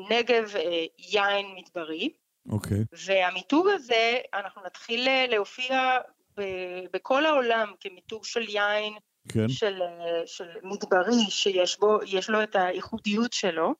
נגב 0.09 0.55
אה, 0.55 0.85
יין 0.97 1.55
מדברי, 1.55 2.13
אוקיי, 2.49 2.77
והמיתוג 3.05 3.67
הזה, 3.67 4.17
אנחנו 4.33 4.61
נתחיל 4.65 5.07
אה, 5.07 5.25
להופיע 5.29 5.97
ב- 6.37 6.85
בכל 6.93 7.25
העולם 7.25 7.73
כמיתוג 7.79 8.25
של 8.25 8.49
יין 8.49 8.93
כן. 9.29 9.49
של, 9.49 9.81
אה, 9.81 10.21
של 10.25 10.47
מדברי 10.63 11.29
שיש 11.29 11.79
בו, 11.79 11.99
יש 12.05 12.29
לו 12.29 12.43
את 12.43 12.55
הייחודיות 12.55 13.33
שלו. 13.33 13.73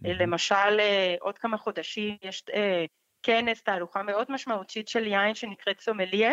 מהמם. 0.00 0.20
למשל, 0.20 0.80
עוד 1.20 1.38
כמה 1.38 1.58
חודשים 1.58 2.16
יש 2.22 2.44
כנס, 3.22 3.62
תהלוכה 3.62 4.02
מאוד 4.02 4.26
משמעותית 4.28 4.88
של 4.88 5.06
יין 5.06 5.34
שנקראת 5.34 5.80
סומליה, 5.80 6.32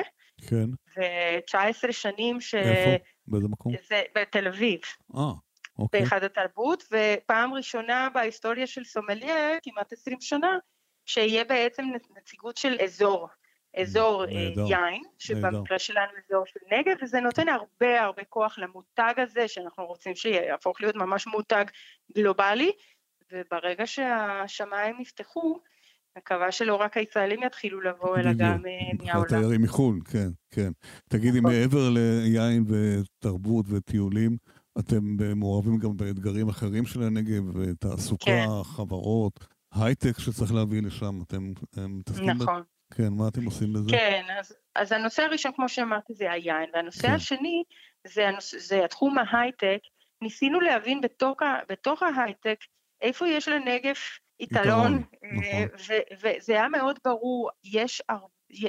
כן. 0.49 0.65
ו-19 0.97 1.91
שנים 1.91 2.41
שזה 2.41 2.59
איפה? 2.59 3.03
באיזה 3.27 3.47
מקום? 3.47 3.73
בתל 4.15 4.47
אביב, 4.47 4.79
אה, 5.15 5.21
אוקיי. 5.79 6.01
בהיכל 6.01 6.25
התרבות, 6.25 6.83
ופעם 6.91 7.53
ראשונה 7.53 8.09
בהיסטוריה 8.13 8.67
של 8.67 8.83
סומליה, 8.83 9.57
כמעט 9.63 9.93
20 9.93 10.21
שנה, 10.21 10.57
שיהיה 11.05 11.43
בעצם 11.43 11.83
נציגות 12.17 12.57
של 12.57 12.77
אזור. 12.83 13.27
אזור 13.77 14.25
אה, 14.25 14.33
נהדר, 14.33 14.65
יין, 14.67 15.01
שבמקרה 15.19 15.79
שלנו 15.79 16.11
אזור 16.25 16.45
של 16.45 16.59
נגב, 16.71 16.95
וזה 17.01 17.19
נותן 17.19 17.49
הרבה 17.49 18.01
הרבה 18.01 18.23
כוח 18.23 18.59
למותג 18.59 19.13
הזה, 19.17 19.47
שאנחנו 19.47 19.85
רוצים 19.85 20.15
שיהפוך 20.15 20.81
להיות 20.81 20.95
ממש 20.95 21.27
מותג 21.27 21.65
גלובלי, 22.15 22.71
וברגע 23.31 23.87
שהשמיים 23.87 25.01
יפתחו, 25.01 25.59
מקווה 26.17 26.51
שלא 26.51 26.75
רק 26.75 26.97
הישראלים 26.97 27.43
יתחילו 27.43 27.81
לבוא, 27.81 28.17
אלא. 28.17 28.33
גם 28.37 28.65
אה, 28.65 29.05
מהעולם. 29.05 29.27
תיירים 29.27 29.61
מחו"ל, 29.61 29.99
כן, 30.11 30.27
כן. 30.51 30.71
תגידי, 31.09 31.39
נכון. 31.39 31.51
מעבר 31.51 31.89
ליין 31.89 32.63
ותרבות 32.67 33.65
וטיולים, 33.69 34.37
אתם 34.79 34.99
מעורבים 35.35 35.77
גם 35.77 35.97
באתגרים 35.97 36.49
אחרים 36.49 36.85
של 36.85 37.03
הנגב, 37.03 37.43
תעסוקה, 37.79 38.25
כן. 38.25 38.45
חברות, 38.63 39.47
הייטק 39.73 40.19
שצריך 40.19 40.53
להביא 40.53 40.81
לשם, 40.81 41.21
אתם 41.27 41.53
אה, 41.77 41.87
מתעסקים 41.87 42.35
בזה? 42.35 42.43
נכון. 42.43 42.63
כן, 42.93 43.09
מה 43.09 43.27
אתם 43.27 43.45
עושים 43.45 43.73
בזה? 43.73 43.89
כן, 43.89 44.23
אז, 44.39 44.55
אז 44.75 44.91
הנושא 44.91 45.23
הראשון, 45.23 45.51
כמו 45.55 45.69
שאמרתי, 45.69 46.13
זה 46.13 46.31
היין, 46.31 46.69
והנושא 46.73 47.07
כן. 47.07 47.13
השני 47.13 47.63
זה, 48.07 48.27
הנושא, 48.27 48.57
זה 48.59 48.85
התחום 48.85 49.17
ההייטק. 49.17 49.79
ניסינו 50.21 50.59
להבין 50.59 51.01
בתוך, 51.01 51.37
בתוך 51.69 52.03
ההייטק 52.03 52.57
איפה 53.01 53.27
יש 53.27 53.47
לנגב 53.47 53.93
יתרון, 54.39 54.65
יתרון, 54.67 55.03
אה, 55.23 55.65
נכון. 55.65 55.95
וזה 56.21 56.53
היה 56.53 56.69
מאוד 56.69 56.99
ברור, 57.05 57.49
יש 57.63 58.01
הר- 58.09 58.25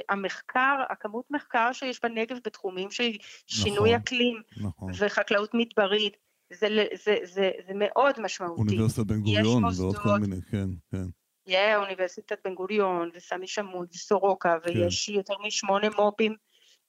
המחקר, 0.09 0.75
הכמות 0.89 1.25
מחקר 1.29 1.69
שיש 1.73 1.99
בנגב 2.03 2.37
בתחומים 2.45 2.91
של 2.91 3.11
שינוי 3.47 3.89
נכון. 3.89 4.01
אקלים 4.01 4.41
נכון. 4.61 4.91
וחקלאות 4.99 5.53
מדברית, 5.53 6.17
זה, 6.53 6.67
זה, 6.93 7.17
זה, 7.23 7.51
זה 7.67 7.73
מאוד 7.75 8.19
משמעותי. 8.21 8.61
אוניברסיטת 8.61 9.07
בן 9.07 9.21
גוריון 9.21 9.63
ועוד. 9.77 9.95
כל 9.97 10.19
מיני, 10.19 10.41
כן, 10.51 10.67
כן. 10.91 11.03
יהיה 11.47 11.77
אוניברסיטת 11.77 12.37
בן 12.45 12.53
גוריון 12.55 13.09
וסמי 13.13 13.47
שמון 13.47 13.85
וסורוקה 13.93 14.57
ויש 14.65 15.09
יותר 15.09 15.33
משמונה 15.47 15.87
מו"פים, 15.97 16.35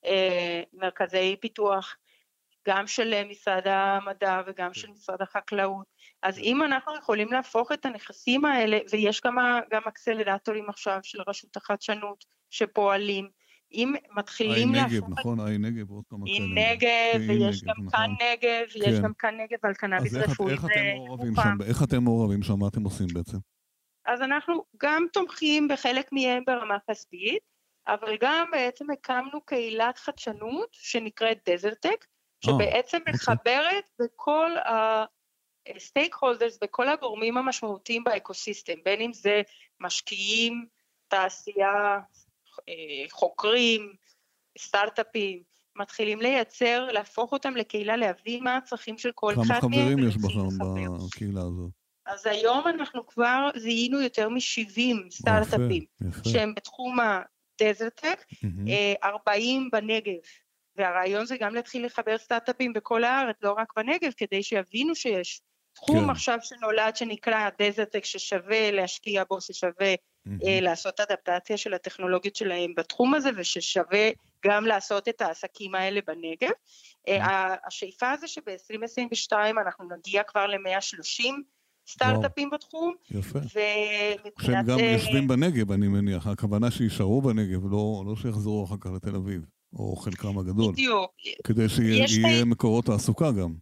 אה, 0.05 0.63
מרכזי 0.73 1.37
פיתוח, 1.41 1.97
גם 2.67 2.87
של 2.87 3.13
אה, 3.13 3.25
משרד 3.31 3.63
המדע 3.65 4.41
וגם 4.47 4.75
של 4.75 4.91
משרד 4.91 5.23
החקלאות. 5.23 5.87
אז 6.23 6.39
אם 6.39 6.63
אנחנו 6.63 6.97
יכולים 6.99 7.33
להפוך 7.33 7.73
את 7.73 7.87
הנכסים 7.87 8.45
האלה, 8.45 8.79
ויש 8.93 9.21
כמה 9.21 9.61
גם 9.73 9.83
אקסלרטורים 9.89 10.69
עכשיו 10.69 10.99
של 11.03 11.19
רשות 11.29 11.57
החדשנות 11.57 12.25
שפועלים, 12.51 13.29
אם 13.73 13.95
מתחילים 14.17 14.75
איי 14.75 14.83
להפוך 14.83 14.93
נגב, 14.93 15.13
את... 15.13 15.19
נכון? 15.19 15.41
איי 15.41 15.59
נגב 15.59 15.91
ועוד 15.91 16.05
כמה 16.11 16.27
כאלה. 16.27 16.73
נגב, 16.73 17.21
עם 17.23 17.29
ויש 17.29 17.63
נגב, 17.63 17.75
גם 17.77 17.91
כאן 17.91 18.11
נכון. 18.11 18.27
נגב, 18.27 18.67
ויש 18.75 18.99
כן. 18.99 19.03
גם 19.03 19.13
כאן 19.19 19.35
נגב 19.41 19.59
על 19.63 19.75
קנאביס 19.75 20.15
אז 20.15 20.23
איך, 20.23 20.31
רפואי. 20.31 20.55
אתם 20.55 20.97
מעורבים. 20.97 21.35
שם? 21.35 21.57
איך 21.67 21.83
אתם 21.83 22.05
מעורבים 22.05 22.43
שם? 22.43 22.59
מה 22.59 22.69
אתם 22.69 22.85
עושים 22.85 23.07
בעצם? 23.15 23.39
אז 24.07 24.23
אנחנו 24.23 24.65
גם 24.83 25.07
תומכים 25.13 25.69
בחלק 25.69 26.13
מהם 26.13 26.43
ברמה 26.47 26.77
כספית, 26.91 27.43
אבל 27.89 28.17
גם 28.21 28.47
בעצם 28.53 28.91
הקמנו 28.91 29.41
קהילת 29.41 29.99
חדשנות 29.99 30.69
שנקראת 30.73 31.39
DeserTech, 31.49 32.05
שבעצם 32.45 32.99
אוקיי. 32.99 33.13
מחברת 33.15 33.85
בכל 33.99 34.51
ה 35.77 36.17
stakeholders, 36.21 36.59
בכל 36.63 36.89
הגורמים 36.89 37.37
המשמעותיים 37.37 38.05
ב 38.05 38.11
ecosystem, 38.11 38.75
בין 38.85 39.01
אם 39.01 39.13
זה 39.13 39.43
משקיעים, 39.81 40.67
תעשייה, 41.09 41.99
חוקרים, 43.11 43.93
סטארט-אפים, 44.59 45.43
מתחילים 45.77 46.21
לייצר, 46.21 46.89
להפוך 46.93 47.33
אותם 47.33 47.57
לקהילה, 47.57 47.97
להבין 47.97 48.45
מה 48.45 48.57
הצרכים 48.57 48.99
של 48.99 49.11
כל 49.15 49.33
אחד 49.33 49.61
כמה 49.61 49.69
מהם. 49.71 49.81
חברים 49.81 50.09
יש 50.09 50.15
לחבר. 50.17 51.07
בקהילה 51.07 51.41
הזאת? 51.41 51.71
אז 52.07 52.27
היום 52.27 52.69
אנחנו 52.69 53.07
כבר 53.07 53.49
זיהינו 53.57 54.01
יותר 54.01 54.29
מ-70 54.29 55.11
סטארט-אפים. 55.11 55.85
שהם 56.33 56.55
בתחום 56.55 56.99
הדזרטק, 57.01 58.25
מהמם. 58.43 58.67
40 59.05 59.69
בנגב. 59.73 60.15
והרעיון 60.77 61.27
זה 61.27 61.37
גם 61.41 61.55
להתחיל 61.55 61.87
לחבר 61.87 62.19
סטארט-אפים 62.19 62.73
בכל 62.73 63.05
הארץ, 63.05 63.37
לא 63.43 63.53
רק 63.59 63.73
בנגב, 63.77 64.13
כדי 64.17 64.43
שיבינו 64.43 64.95
שיש 64.95 65.41
תחום 65.75 66.05
כן. 66.05 66.11
עכשיו 66.11 66.39
שנולד 66.43 66.97
שנקרא 66.97 67.49
דזרטק, 67.63 68.05
ששווה 68.05 68.71
להשקיע 68.71 69.23
בו, 69.31 69.41
ששווה 69.41 69.95
מהמם. 70.27 70.39
אה, 70.47 70.61
לעשות 70.61 71.01
אדפטציה 71.01 71.57
של 71.57 71.75
הטכנולוגיות 71.75 72.37
שלהם 72.37 72.73
בתחום 72.77 73.15
הזה, 73.15 73.31
וששווה 73.37 74.09
גם 74.47 74.65
לעשות 74.67 75.09
את 75.09 75.21
העסקים 75.23 75.75
האלה 75.75 76.01
בנגב. 76.07 76.51
אה, 77.09 77.25
ה- 77.25 77.55
השאיפה 77.67 78.17
זה 78.17 78.29
שב-2022 78.29 79.33
אנחנו 79.67 79.85
נגיע 79.97 80.23
כבר 80.23 80.47
ל-130 80.47 81.25
סטארט-אפים 81.89 82.51
בתחום, 82.51 82.95
יפה. 83.11 83.39
שהם 84.39 84.67
גם 84.67 84.79
אה, 84.79 84.85
יושבים 84.93 85.29
בנגב, 85.29 85.73
אני 85.73 85.89
מניח. 85.89 86.27
הכוונה 86.27 86.71
שיישארו 86.71 87.23
בנגב, 87.23 87.65
לא 87.65 88.05
לא 88.07 88.17
שיחזרו 88.17 88.65
אחר 88.65 88.75
כך 88.81 88.91
לתל 88.97 89.17
אביב, 89.17 89.43
או 89.79 89.97
חלקם 89.97 90.39
הגדול. 90.39 90.73
בדיוק. 90.73 91.11
כדי 91.45 91.69
שיהיה 91.69 92.07
לי- 92.07 92.45
מקורות 92.45 92.85
תעסוקה 92.85 93.31
גם. 93.41 93.55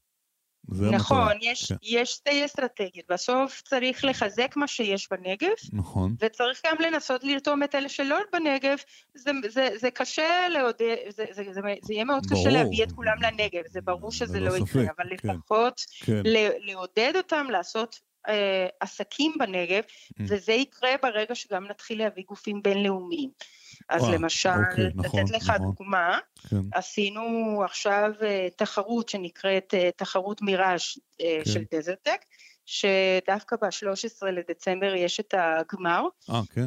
זה 0.70 0.90
נכון, 0.90 1.18
המטרה. 1.20 1.38
יש, 1.42 1.64
כן. 1.72 1.74
יש 1.82 2.10
שתי 2.10 2.44
אסטרטגיות. 2.44 3.06
בסוף 3.10 3.62
צריך 3.64 4.04
לחזק 4.04 4.52
מה 4.56 4.66
שיש 4.66 5.08
בנגב, 5.10 5.48
נכון. 5.72 6.14
וצריך 6.20 6.60
גם 6.66 6.76
לנסות 6.80 7.24
לרתום 7.24 7.62
את 7.62 7.74
אלה 7.74 7.88
שלא 7.88 8.16
בנגב. 8.32 8.76
זה, 9.14 9.30
זה, 9.48 9.68
זה 9.76 9.90
קשה 9.90 10.48
לעודד, 10.48 10.96
זה, 11.16 11.24
זה, 11.32 11.42
זה, 11.52 11.60
זה 11.82 11.92
יהיה 11.94 12.04
מאוד 12.04 12.26
ברור. 12.28 12.42
קשה 12.42 12.50
להביא 12.56 12.84
את 12.84 12.92
כולם 12.92 13.16
לנגב, 13.22 13.62
זה 13.68 13.80
ברור 13.80 14.12
שזה 14.12 14.40
לא 14.40 14.50
ספק, 14.50 14.60
יקרה, 14.62 14.82
אבל 14.82 15.16
כן. 15.18 15.28
לפחות 15.28 15.80
כן. 16.04 16.22
לעודד 16.60 17.12
אותם 17.16 17.46
לעשות 17.50 17.96
אה, 18.28 18.66
עסקים 18.80 19.32
בנגב, 19.38 19.82
Mm. 19.82 20.22
וזה 20.28 20.52
יקרה 20.52 20.90
ברגע 21.02 21.34
שגם 21.34 21.64
נתחיל 21.66 21.98
להביא 21.98 22.22
גופים 22.28 22.62
בינלאומיים. 22.62 23.30
אז 23.88 24.02
וואו, 24.02 24.12
למשל, 24.12 24.48
אוקיי, 24.70 24.90
נכון, 24.94 25.20
לתת 25.20 25.30
לך 25.30 25.50
נכון. 25.50 25.62
דוגמה, 25.66 26.18
כן. 26.50 26.56
עשינו 26.72 27.60
עכשיו 27.64 28.10
אה, 28.22 28.48
תחרות 28.56 29.08
שנקראת 29.08 29.74
אה, 29.74 29.90
תחרות 29.96 30.42
מיראז' 30.42 30.80
כן. 31.18 31.50
של 31.52 31.62
דזרטק, 31.74 32.24
שדווקא 32.66 33.56
ב-13 33.56 34.26
לדצמבר 34.26 34.94
יש 34.94 35.20
את 35.20 35.34
הגמר, 35.38 36.02
אה, 36.30 36.40
כן. 36.54 36.66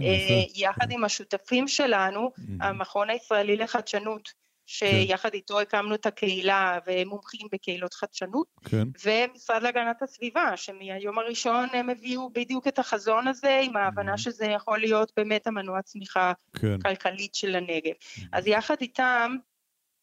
יחד 0.55 0.91
עם 0.91 1.03
השותפים 1.03 1.67
שלנו, 1.67 2.31
Mhm. 2.37 2.41
המכון 2.61 3.09
הישראלי 3.09 3.55
לחדשנות, 3.55 4.29
שיחד 4.67 5.33
איתו 5.33 5.59
הקמנו 5.59 5.95
את 5.95 6.05
הקהילה 6.05 6.79
והם 6.85 7.07
מומחים 7.07 7.47
בקהילות 7.51 7.93
חדשנות, 7.93 8.47
כן, 8.65 8.83
ומשרד 9.05 9.63
להגנת 9.63 10.01
הסביבה, 10.01 10.57
שמהיום 10.57 11.19
הראשון 11.19 11.67
הם 11.73 11.89
הביאו 11.89 12.29
בדיוק 12.29 12.67
את 12.67 12.79
החזון 12.79 13.27
הזה, 13.27 13.59
עם 13.63 13.77
ההבנה 13.77 14.13
Mhm. 14.13 14.17
שזה 14.17 14.45
יכול 14.45 14.79
להיות 14.79 15.11
באמת 15.17 15.47
המנוע 15.47 15.81
צמיחה 15.81 16.33
כן. 16.61 16.81
כלכלית 16.81 17.35
של 17.35 17.55
הנגב. 17.55 17.93
אז 18.31 18.47
יחד 18.47 18.75
איתם 18.81 19.35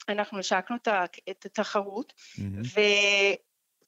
אנחנו 0.08 0.38
השקנו 0.38 0.76
את 1.30 1.46
התחרות, 1.46 2.12
מהמם. 2.38 2.62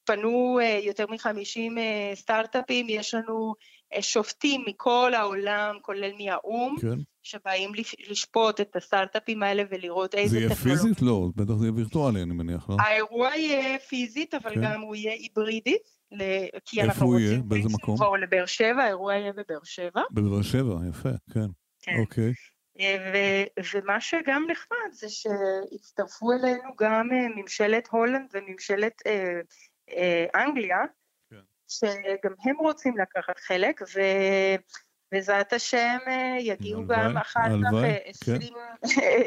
ופנו 0.03 0.59
אה, 0.61 0.79
יותר 0.83 1.05
מ-50 1.07 1.79
סטארט-אפים, 2.15 2.85
יש 2.89 3.13
לנו 3.13 3.53
אה, 3.59 3.76
שופטים 4.01 4.63
מכל 4.67 5.11
העולם, 5.15 5.75
כולל 5.81 6.11
מהאו"ם, 6.19 6.75
כן. 6.81 6.97
שבאים 7.23 7.75
לש- 7.75 7.95
לשפוט 8.09 8.61
את 8.61 8.75
הסטארט-אפים 8.75 9.43
האלה 9.43 9.63
ולראות 9.71 10.15
איזה 10.15 10.29
זה 10.31 10.37
יהיה 10.39 10.49
טכנולוגיה. 10.49 10.83
פיזית? 10.83 11.01
לא, 11.01 11.27
בטח 11.35 11.53
זה 11.53 11.65
יהיה 11.65 11.73
וירטואלי, 11.75 12.23
אני 12.23 12.33
מניח, 12.33 12.69
לא? 12.69 12.75
האירוע 12.79 13.35
יהיה 13.35 13.79
פיזית, 13.79 14.33
אבל 14.33 14.53
כן. 14.55 14.61
גם 14.63 14.81
הוא 14.81 14.95
יהיה 14.95 15.13
היברידי, 15.13 15.75
ל- 16.11 16.21
כי 16.65 16.81
איפה 16.81 16.91
אנחנו 16.91 17.05
הוא 17.05 17.19
יהיה? 17.19 17.29
רוצים 17.31 17.49
באיזה 17.49 17.63
בעצם 17.67 17.75
מקום? 17.83 17.95
לעבור 17.99 18.17
לבאר 18.17 18.45
שבע, 18.45 18.83
האירוע 18.83 19.13
יהיה 19.15 19.33
בבאר 19.33 19.63
שבע. 19.63 20.01
בבאר 20.11 20.41
שבע, 20.41 20.75
יפה, 20.89 21.09
כן. 21.33 21.45
כן. 21.81 21.97
אוקיי. 21.99 22.31
אה, 22.79 23.11
ו- 23.13 23.61
ומה 23.75 24.01
שגם 24.01 24.45
נחמד 24.51 24.91
זה 24.93 25.07
שהצטרפו 25.09 26.31
אלינו 26.31 26.69
גם 26.79 27.09
אה, 27.11 27.41
ממשלת 27.41 27.87
הולנד 27.91 28.29
וממשלת 28.33 28.93
אה, 29.07 29.39
אה, 29.89 30.25
אנגליה. 30.45 30.77
שגם 31.67 32.31
הם 32.45 32.55
רוצים 32.59 32.93
לקחת 32.97 33.39
חלק, 33.39 33.81
ובעזרת 35.11 35.53
השם 35.53 35.97
אה, 36.07 36.37
יגיעו 36.39 36.79
הלוואי, 36.81 36.97
גם 37.03 37.17
אחר 37.17 37.39
כך 37.39 37.45
הלוואי, 37.45 37.83
אה, 37.83 37.97
כן. 38.25 38.31
20 38.35 38.53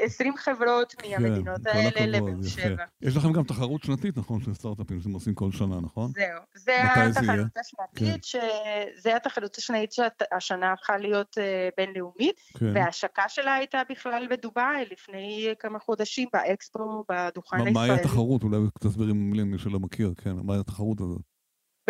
20 0.02 0.36
חברות 0.36 0.94
מהמדינות 1.02 1.60
כן, 1.64 1.70
האלה 1.78 2.18
לבאר. 2.18 2.42
שבע. 2.48 2.84
יש 3.02 3.16
לכם 3.16 3.32
גם 3.32 3.42
תחרות 3.44 3.82
שנתית, 3.84 4.16
נכון, 4.16 4.40
של 4.42 4.54
סטארט-אפים 4.54 5.00
שאתם 5.00 5.12
עושים 5.12 5.34
כל 5.34 5.52
שנה, 5.52 5.80
נכון? 5.80 6.10
זהו, 6.14 6.40
זה? 6.54 6.76
התחרות 6.82 7.46
השנתית, 7.60 8.24
שזה 8.24 9.16
התחרות 9.16 9.56
השנתית 9.56 9.92
שהשנה 9.92 10.72
הפכה 10.72 10.96
להיות 10.98 11.38
אה, 11.38 11.68
בינלאומית, 11.76 12.40
כן. 12.58 12.72
וההשקה 12.74 13.28
שלה 13.28 13.54
הייתה 13.54 13.82
בכלל 13.90 14.26
בדובאי 14.30 14.84
לפני 14.90 15.48
כמה 15.58 15.78
חודשים 15.78 16.28
באקספו 16.32 17.04
בדוכן 17.08 17.56
מה- 17.58 17.64
מהי 17.64 17.82
הישראלי. 17.82 18.00
התחרות? 18.00 18.42
אולי 18.42 18.56
תסבירי 18.80 19.12
במילים, 19.12 19.50
מי 19.50 19.58
שלא 19.58 19.78
מכיר, 19.78 20.12
כן, 20.24 20.32
מהי 20.42 20.58
התחרות 20.60 21.00
הזאת? 21.00 21.29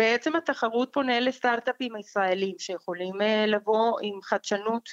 בעצם 0.01 0.35
התחרות 0.35 0.89
פונה 0.93 1.19
לסטארט-אפים 1.19 1.95
הישראלים 1.95 2.55
שיכולים 2.59 3.21
אה, 3.21 3.45
לבוא 3.47 3.99
עם 4.01 4.21
חדשנות 4.21 4.89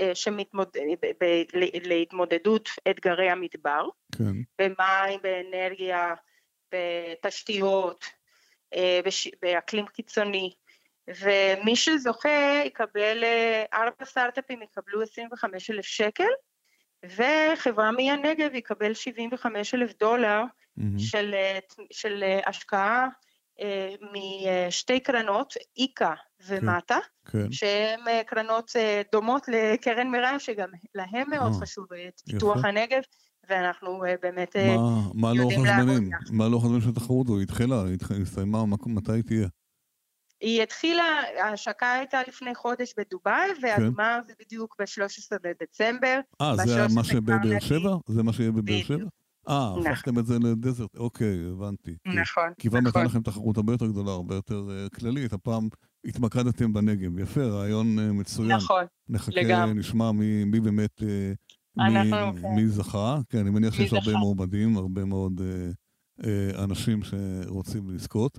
אה, 0.00 0.14
שמתמוד... 0.14 0.68
ב- 1.02 1.24
ב- 1.24 1.56
ל- 1.56 1.88
להתמודדות 1.88 2.68
אתגרי 2.90 3.30
המדבר, 3.30 3.88
כן, 4.18 4.24
במים, 4.58 5.20
באנרגיה, 5.22 6.14
בתשתיות, 6.72 8.04
אה, 8.74 9.00
בש... 9.04 9.28
באקלים 9.42 9.86
קיצוני. 9.86 10.52
ומי 11.08 11.76
שזוכה 11.76 12.62
יקבל, 12.64 13.24
אה, 13.24 13.64
ארבע 13.72 14.04
סטארט-אפים 14.04 14.62
יקבלו 14.62 15.02
25 15.02 15.70
אלף 15.70 15.84
שקל, 15.84 16.30
וחברה 17.04 17.90
מהנגב 17.90 18.54
יקבל 18.54 18.94
75 18.94 19.74
אלף 19.74 19.92
דולר 19.98 20.42
מהמם. 20.76 20.98
של, 20.98 21.34
אה, 21.34 21.58
של 21.90 22.22
אה, 22.22 22.40
השקעה 22.46 23.04
אה, 23.04 23.08
משתי 24.12 25.00
קרנות, 25.00 25.54
איקה 25.76 26.12
ומטה, 26.46 26.98
כן, 27.32 27.52
שהן 27.52 28.00
אה, 28.08 28.22
קרנות 28.26 28.70
אה, 28.76 29.02
דומות 29.12 29.42
לקרן 29.48 30.10
מירב, 30.10 30.36
שגם 30.38 30.68
להם 30.94 31.30
מאוד 31.30 31.52
אה, 31.54 31.60
חשוב 31.60 31.92
אה, 31.92 32.08
את 32.08 32.20
פיתוח 32.30 32.58
יפה. 32.58 32.68
הנגב, 32.68 33.00
ואנחנו 33.48 34.04
אה, 34.04 34.14
באמת... 34.22 34.56
אה, 34.56 34.76
מה- 34.76 35.10
מה 35.14 35.32
לוח 35.32 35.40
יודעים 35.40 35.64
לעבוד 35.64 35.88
הזמנים? 35.88 36.10
מה 36.30 36.48
לוח 36.48 36.64
הזמנים 36.64 36.80
של 36.82 36.88
התחרות? 36.88 37.26
היא 37.28 37.42
התחילה, 37.42 37.82
היא 38.10 38.22
הסתיימה, 38.22 38.66
מה- 38.66 38.76
מתי 38.86 39.12
היא 39.12 39.22
תהיה? 39.22 39.48
היא 40.40 40.62
התחילה, 40.62 41.04
ההשקה 41.42 41.92
הייתה 41.92 42.20
לפני 42.28 42.54
חודש 42.54 42.94
בדובאי, 42.98 43.48
כן. 43.60 43.66
והגמר 43.66 44.18
זה 44.26 44.32
בדיוק 44.40 44.76
ב-13 44.78 45.36
לדצמבר. 45.44 46.20
אה, 46.40 46.56
זה 46.56 46.62
ב-13 46.86 46.94
מה 46.94 47.04
שבבאר 47.04 47.60
שבע? 47.60 47.96
זה 48.08 48.22
מה 48.22 48.32
שיהיה 48.32 48.50
בבאר. 48.52 48.82
שבע? 48.82 49.04
אה, 49.50 49.70
נכון. 49.78 49.86
הפכתם 49.86 50.18
את 50.18 50.26
זה 50.26 50.38
לדזרט, 50.38 50.96
אוקיי, 50.96 51.38
הבנתי. 51.52 51.90
כי- 52.04 52.16
נכון, 52.20 52.48
כי 52.58 52.68
הייתה 52.72 52.88
נכון. 52.88 53.04
לכם 53.04 53.22
תחרות 53.22 53.56
הרבה 53.56 53.72
יותר 53.72 53.86
גדולה, 53.86 54.10
הרבה 54.10 54.34
יותר 54.34 54.68
אה, 54.70 54.88
כללית, 54.88 55.32
הפעם 55.32 55.68
התמקדתם 56.04 56.72
בנגב. 56.72 57.18
יפה, 57.18 57.42
רעיון 57.44 57.98
אה, 57.98 58.12
מצוין. 58.12 58.52
נכון, 58.56 58.84
נחכה, 59.08 59.32
לגמרי. 59.40 59.74
נשמע 59.74 60.12
מי, 60.12 60.44
מי 60.44 60.60
באמת, 60.60 61.02
אה, 61.02 61.32
מי, 61.88 62.10
כן. 62.42 62.48
מי 62.56 62.68
זכה. 62.68 63.18
כן, 63.28 63.38
אני 63.38 63.50
מניח 63.50 63.74
שיש 63.74 63.92
הרבה. 63.92 64.16
מועמדים, 64.18 64.76
הרבה 64.76 65.04
מאוד 65.04 65.40
אנשים 66.58 67.00
שרוצים 67.02 67.90
לזכות. 67.90 68.38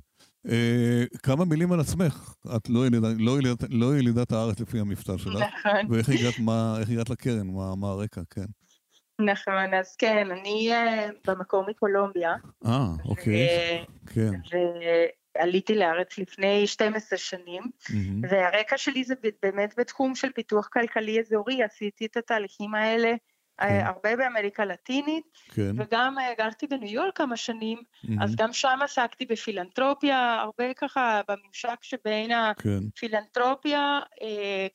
כמה 1.23 1.45
מילים 1.45 1.71
על 1.71 1.79
עצמך. 1.79 2.33
את 2.55 2.69
לא 2.69 2.87
ילידת, 2.87 3.15
לא 3.19 3.37
ילידת, 3.39 3.63
לא 3.69 3.97
ילידת 3.97 4.31
הארץ 4.31 4.59
לפי 4.59 4.79
המבטא 4.79 5.17
שלך. 5.17 5.33
נכון, 5.35 5.85
ואיך 5.89 6.09
הגעת, 6.09 6.39
מה, 6.39 6.75
איך 6.79 6.89
הגעת 6.89 7.09
לקרן? 7.09 7.47
מה, 7.47 7.75
מה 7.75 7.87
הרקע? 7.87 8.21
כן. 8.29 8.45
נכון, 9.25 9.73
אז 9.73 9.95
כן, 9.95 10.31
אני 10.31 10.73
אה, 10.73 11.09
במקור 11.27 11.65
מקולומביה, 11.67 12.35
אה, 12.65 12.85
אוקיי, 13.05 13.47
ו- 13.47 14.13
כן. 14.13 14.31
ועליתי 15.35 15.75
לארץ 15.75 16.17
לפני 16.17 16.67
12 16.67 17.19
שנים, 17.19 17.63
מהמם, 17.89 18.21
והרקע 18.29 18.77
שלי 18.77 19.03
זה 19.03 19.13
באמת 19.43 19.73
בתחום 19.77 20.15
של 20.15 20.31
פיתוח 20.31 20.67
כלכלי 20.73 21.19
אזורי, 21.19 21.63
עשיתי 21.63 22.05
את 22.05 22.17
התהליכים 22.17 22.75
האלה 22.75 23.13
אה, 23.61 23.67
כן. 23.67 23.85
הרבה 23.85 24.15
באמריקה 24.15 24.63
הלטינית, 24.63 25.37
כן. 25.53 25.71
וגם 25.77 26.19
אה, 26.19 26.33
גרתי 26.37 26.67
בניו 26.67 26.93
יורק 26.93 27.17
כמה 27.17 27.37
שנים, 27.37 27.77
מהמם, 28.03 28.21
אז 28.21 28.35
גם 28.35 28.53
שם 28.53 28.79
עסקתי 28.83 29.25
בפילנטרופיה, 29.25 30.41
הרבה 30.41 30.73
ככה 30.73 31.21
בממשק 31.27 31.77
שבין 31.81 32.31
כן. 32.59 32.69
הפילנטרופיה, 32.93 33.99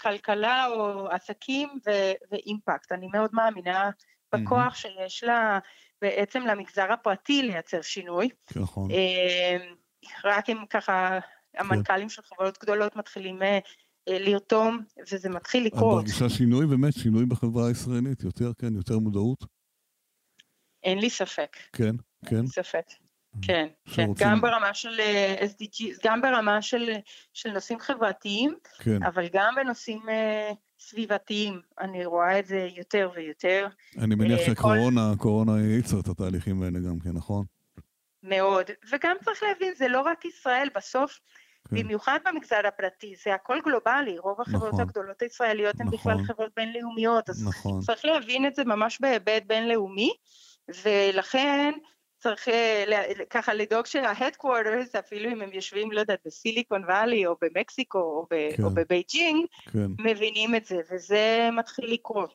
כלכלה 0.01 0.67
או 0.67 1.09
עסקים 1.11 1.69
ו- 1.87 2.13
ואימפקט. 2.31 2.93
אני 2.93 3.07
מאוד 3.13 3.31
מאמינה 3.33 3.91
בכוח 4.35 4.75
שיש 4.75 5.25
לה, 5.25 5.59
בעצם 6.03 6.41
למגזר 6.41 6.93
הפרטי 6.93 7.43
לייצר 7.43 7.83
שינוי. 7.83 8.29
כן, 8.47 8.61
נכון. 8.61 8.91
אה, 8.91 9.57
רק 10.25 10.51
אם 10.51 10.67
ככה 10.71 11.19
המנכ"לים 11.55 12.09
של 12.09 12.23
חברות 12.23 12.59
גדולות 12.63 12.97
מתחילים 12.97 13.43
אה, 13.43 13.59
אה, 14.09 14.19
לרתום, 14.19 14.81
וזה 15.13 15.29
מתחיל 15.29 15.67
את 15.67 15.73
לקרות. 15.73 15.97
מרגישה 15.97 16.29
שינוי 16.29 16.67
באמת, 16.67 16.95
שינוי 16.95 17.27
בחברה 17.27 17.69
הישראלית, 17.69 18.23
יותר, 18.23 18.53
כן, 18.59 18.75
יותר 18.75 18.99
מודעות? 18.99 19.45
אין 20.83 20.99
לי 20.99 21.11
ספק, 21.11 21.57
כן, 21.73 21.95
כן. 22.27 22.37
אין 22.37 22.45
לי 22.45 22.49
ספק. 22.51 22.87
כן, 23.43 23.69
כן, 23.85 24.05
שרוצים- 24.07 24.15
גם 24.27 24.41
ברמה 24.41 24.75
של 24.75 25.01
אה, 25.01 25.35
SDGs, 25.41 25.99
גם 26.05 26.21
ברמה 26.21 26.63
של, 26.63 26.93
של 27.33 27.51
נושאים 27.53 27.81
חברתיים, 27.81 28.55
כן. 28.79 29.03
אבל 29.03 29.27
גם 29.33 29.55
בנושאים 29.57 30.09
אה, 30.09 30.51
סביבתיים, 30.79 31.61
אני 31.81 32.05
רואה 32.05 32.39
את 32.39 32.47
זה 32.47 32.69
יותר 32.77 33.11
ויותר, 33.15 33.67
אני 33.99 34.15
מניח 34.15 34.39
אה, 34.39 34.47
שהקורונה, 34.47 35.11
הקורונה 35.13 35.53
האיצה 35.55 35.97
את 36.01 36.09
התהליכים 36.09 36.63
האלה 36.63 36.79
גם 36.79 36.99
כן, 36.99 37.11
נכון? 37.13 37.45
מאוד. 38.23 38.71
וגם 38.93 39.17
צריך 39.25 39.43
להבין, 39.43 39.75
זה 39.75 39.89
לא 39.89 40.01
רק 40.01 40.25
ישראל, 40.25 40.69
בסוף, 40.75 41.21
כן. 41.71 41.77
במיוחד 41.77 42.19
במגזר 42.27 42.67
הפרטי, 42.69 43.15
זה 43.25 43.35
הכל 43.35 43.59
גלובלי, 43.65 44.19
רוב 44.19 44.41
החברות 44.41 44.69
נכון. 44.69 44.81
הגדולות 44.81 45.23
הישראליות 45.23 45.81
הן 45.81 45.91
בכלל 45.91 46.13
נכון. 46.13 46.25
חברות 46.25 46.53
בינלאומיות, 46.57 47.31
אז 47.31 47.49
נכון. 47.49 47.81
צריך 47.81 48.05
להבין 48.05 48.47
את 48.47 48.55
זה 48.55 48.65
ממש 48.65 49.01
בהיבט 49.01 49.43
בינלאומי, 49.47 50.11
ולכן 50.85 51.73
צריך 52.19 52.49
אה, 52.49 52.85
ככה 53.31 53.55
לדאוג 53.55 53.87
שה-headquarters, 53.87 54.99
אפילו 54.99 55.33
אם 55.33 55.43
הם 55.43 55.51
יושבים, 55.53 55.93
לא 55.93 56.01
יודעת, 56.01 56.19
בסיליקון 56.27 56.85
וואלי 56.85 57.27
או 57.27 57.35
במקסיקו 57.43 57.99
או, 57.99 58.27
ב- 58.31 58.57
כן. 58.57 58.63
או 58.63 58.71
בבייג'ינג, 58.71 59.47
כן. 59.73 59.91
מבינים 59.99 60.55
את 60.55 60.65
זה, 60.65 60.77
וזה 60.93 61.49
מתחיל 61.59 61.93
לקרות. 61.93 62.35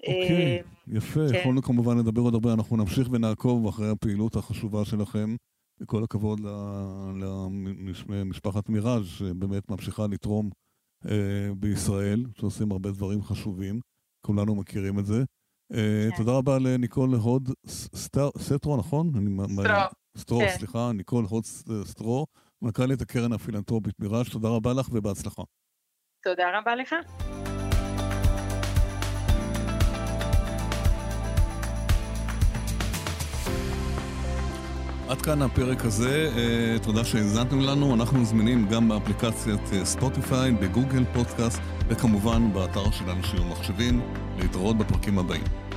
אוקיי, 0.00 0.58
אה, 0.58 0.58
יפה. 0.88 1.20
כן. 1.32 1.38
יכולנו 1.38 1.62
כמובן 1.62 1.98
לדבר 1.98 2.20
עוד 2.20 2.34
הרבה, 2.34 2.52
אנחנו 2.52 2.76
נמשיך 2.76 3.08
ונעקוב 3.12 3.66
אחרי 3.66 3.90
הפעילות 3.90 4.36
החשובה 4.36 4.84
שלכם. 4.84 5.36
וכל 5.80 6.04
הכבוד 6.04 6.40
למשפחת 8.08 8.68
מיראז' 8.68 9.06
שבאמת 9.06 9.70
ממשיכה 9.70 10.06
לתרום 10.10 10.50
אה, 11.06 11.48
בישראל, 11.56 12.24
שעושים 12.38 12.72
הרבה 12.72 12.90
דברים 12.90 13.22
חשובים, 13.22 13.80
כולנו 14.26 14.54
מכירים 14.54 14.98
את 14.98 15.06
זה. 15.06 15.24
אה, 15.74 16.08
כן. 16.10 16.16
תודה 16.16 16.32
רבה 16.32 16.58
לניקול 16.58 17.14
הוד 17.14 17.50
סטרו, 18.38 18.76
נכון? 18.76 19.12
סטרו. 19.48 19.64
סטרו, 20.16 20.38
כן. 20.40 20.48
סליחה, 20.58 20.92
ניקול 20.94 21.24
הוד 21.28 21.44
סטרו, 21.84 22.26
מנכ"לית 22.62 23.02
הקרן 23.02 23.32
הפילנטרופית 23.32 23.94
מיראז', 23.98 24.28
תודה 24.28 24.48
רבה 24.48 24.72
לך 24.72 24.88
ובהצלחה. 24.92 25.42
תודה 26.22 26.58
רבה 26.58 26.74
לך. 26.74 26.94
עד 35.10 35.22
כאן 35.22 35.42
הפרק 35.42 35.84
הזה, 35.84 36.30
אה, 36.36 36.78
תודה 36.82 37.04
שהאזנתם 37.04 37.60
לנו, 37.60 37.94
אנחנו 37.94 38.24
זמינים 38.24 38.68
גם 38.68 38.88
באפליקציית 38.88 39.60
אה, 39.72 39.84
ספוטיפיי, 39.84 40.52
בגוגל 40.52 41.04
פודקאסט 41.12 41.60
וכמובן 41.88 42.52
באתר 42.52 42.90
של 42.90 43.10
אנשים 43.10 43.40
ומחשבים, 43.40 44.00
להתראות 44.38 44.78
בפרקים 44.78 45.18
הבאים. 45.18 45.69